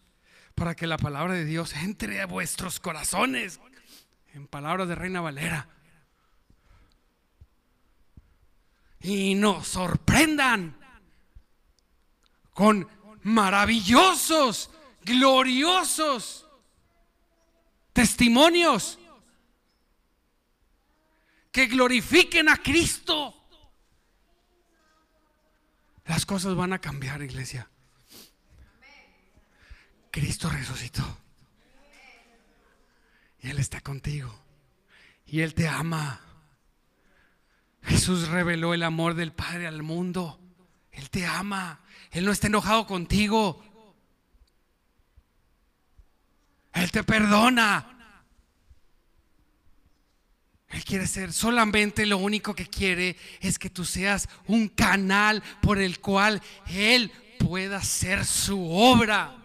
para 0.55 0.75
que 0.75 0.87
la 0.87 0.99
palabra 0.99 1.33
de 1.33 1.47
Dios 1.47 1.73
entre 1.73 2.21
a 2.21 2.27
vuestros 2.27 2.81
corazones. 2.81 3.61
En 4.35 4.47
palabras 4.47 4.87
de 4.89 4.95
Reina 4.95 5.23
Valera. 5.23 5.69
Y 9.01 9.35
nos 9.37 9.69
sorprendan 9.69 10.77
con 12.53 12.87
maravillosos, 13.23 14.71
gloriosos 15.03 16.47
testimonios 17.93 18.99
que 21.51 21.67
glorifiquen 21.67 22.49
a 22.49 22.57
Cristo. 22.57 23.35
Las 26.07 26.27
cosas 26.27 26.55
van 26.55 26.73
a 26.73 26.81
cambiar, 26.81 27.23
iglesia. 27.23 27.69
Cristo 30.11 30.49
resucitó. 30.51 31.03
Y 33.41 33.51
Él 33.51 33.59
está 33.59 33.81
contigo. 33.81 34.33
Y 35.27 35.41
Él 35.41 35.55
te 35.55 35.69
ama. 35.69 36.21
Jesús 37.83 38.29
reveló 38.29 38.75
el 38.75 38.83
amor 38.83 39.15
del 39.15 39.33
Padre 39.33 39.67
al 39.67 39.83
mundo. 39.83 40.39
Él 40.91 41.11
te 41.11 41.27
ama. 41.27 41.81
Él 42.11 42.25
no 42.25 42.33
está 42.33 42.47
enojado 42.47 42.87
contigo. 42.87 43.65
Él 46.73 46.91
te 46.91 47.05
perdona. 47.05 47.89
Él 50.69 50.85
quiere 50.85 51.07
ser 51.07 51.33
solamente 51.33 52.07
lo 52.07 52.17
único 52.17 52.55
que 52.55 52.67
quiere 52.67 53.17
es 53.41 53.59
que 53.59 53.69
tú 53.69 53.85
seas 53.85 54.29
un 54.47 54.69
canal 54.69 55.43
por 55.61 55.79
el 55.79 56.01
cual 56.01 56.41
Él 56.67 57.13
pueda 57.39 57.77
hacer 57.77 58.25
su 58.25 58.71
obra. 58.71 59.37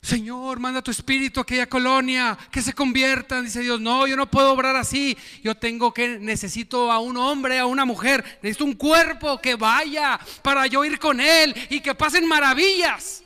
Señor, 0.00 0.60
manda 0.60 0.80
tu 0.80 0.92
espíritu 0.92 1.40
a 1.40 1.42
aquella 1.42 1.68
colonia, 1.68 2.38
que 2.52 2.62
se 2.62 2.72
conviertan. 2.72 3.44
Dice 3.44 3.60
Dios, 3.60 3.80
no, 3.80 4.06
yo 4.06 4.16
no 4.16 4.30
puedo 4.30 4.52
obrar 4.52 4.76
así. 4.76 5.18
Yo 5.42 5.56
tengo 5.56 5.92
que, 5.92 6.20
necesito 6.20 6.92
a 6.92 7.00
un 7.00 7.16
hombre, 7.16 7.58
a 7.58 7.66
una 7.66 7.84
mujer, 7.84 8.24
necesito 8.42 8.64
un 8.64 8.74
cuerpo 8.74 9.40
que 9.40 9.56
vaya 9.56 10.18
para 10.42 10.66
yo 10.68 10.84
ir 10.84 11.00
con 11.00 11.20
Él 11.20 11.54
y 11.68 11.80
que 11.80 11.96
pasen 11.96 12.26
maravillas. 12.26 13.24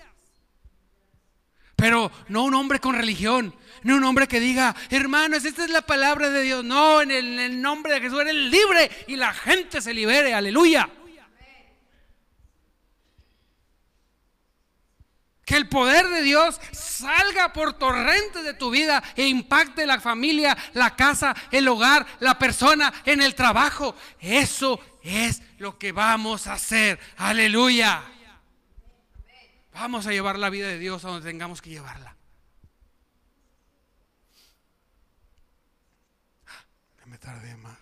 Pero 1.77 2.13
no 2.29 2.45
un 2.45 2.55
hombre 2.55 2.79
con 2.81 2.95
religión, 2.95 3.55
no 3.83 3.97
un 3.97 4.05
hombre 4.05 4.29
que 4.29 4.41
diga, 4.41 4.75
hermanos, 4.91 5.45
esta 5.45 5.65
es 5.65 5.71
la 5.71 5.83
palabra 5.83 6.31
de 6.31 6.43
Dios. 6.43 6.65
No, 6.65 7.03
en 7.03 7.11
el, 7.11 7.27
en 7.33 7.41
el 7.41 7.63
nombre 7.63 7.95
de 7.95 8.01
Jesús 8.01 8.21
eres 8.21 8.35
libre 8.35 8.91
y 9.09 9.17
la 9.17 9.35
gente 9.35 9.81
se 9.81 9.93
libere. 9.93 10.35
Aleluya. 10.35 10.89
Que 15.45 15.57
el 15.57 15.69
poder 15.69 16.09
de 16.09 16.23
Dios 16.23 16.61
salga 16.71 17.53
por 17.53 17.73
torrentes 17.73 18.45
de 18.45 18.55
tu 18.55 18.71
vida 18.71 19.03
e 19.17 19.27
impacte 19.27 19.87
la 19.87 20.01
familia, 20.01 20.57
la 20.75 20.95
casa, 20.95 21.35
el 21.51 21.67
hogar, 21.67 22.07
la 22.21 22.39
persona, 22.39 22.93
en 23.05 23.21
el 23.21 23.35
trabajo. 23.35 23.97
Eso 24.21 24.81
es 25.03 25.43
lo 25.59 25.79
que 25.79 25.91
vamos 25.91 26.47
a 26.47 26.55
hacer. 26.55 26.99
Aleluya. 27.17 28.12
Vamos 29.73 30.07
a 30.07 30.11
llevar 30.11 30.39
la 30.39 30.51
vida 30.51 30.69
de 30.69 30.79
Dios 30.79 31.05
a 31.05 31.09
donde 31.09 31.29
tengamos 31.29 31.63
que 31.63 31.71
llevarla. 31.71 32.17
Me 37.07 37.19
tardé 37.19 37.57
más. 37.57 37.79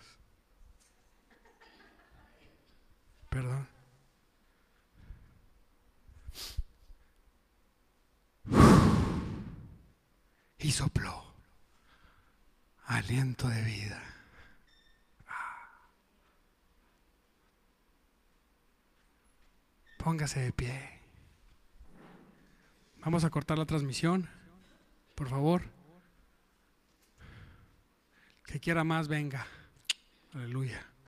Perdón. 3.29 3.67
Y 10.59 10.71
sopló 10.71 11.33
aliento 12.85 13.47
de 13.47 13.61
vida. 13.63 14.03
Póngase 19.97 20.41
de 20.41 20.51
pie. 20.51 21.00
Vamos 23.03 23.23
a 23.23 23.31
cortar 23.31 23.57
la 23.57 23.65
transmisión, 23.65 24.29
por 25.15 25.27
favor. 25.27 25.63
Que 28.45 28.59
quiera 28.59 28.83
más, 28.83 29.07
venga. 29.07 29.47
Aleluya. 30.33 30.90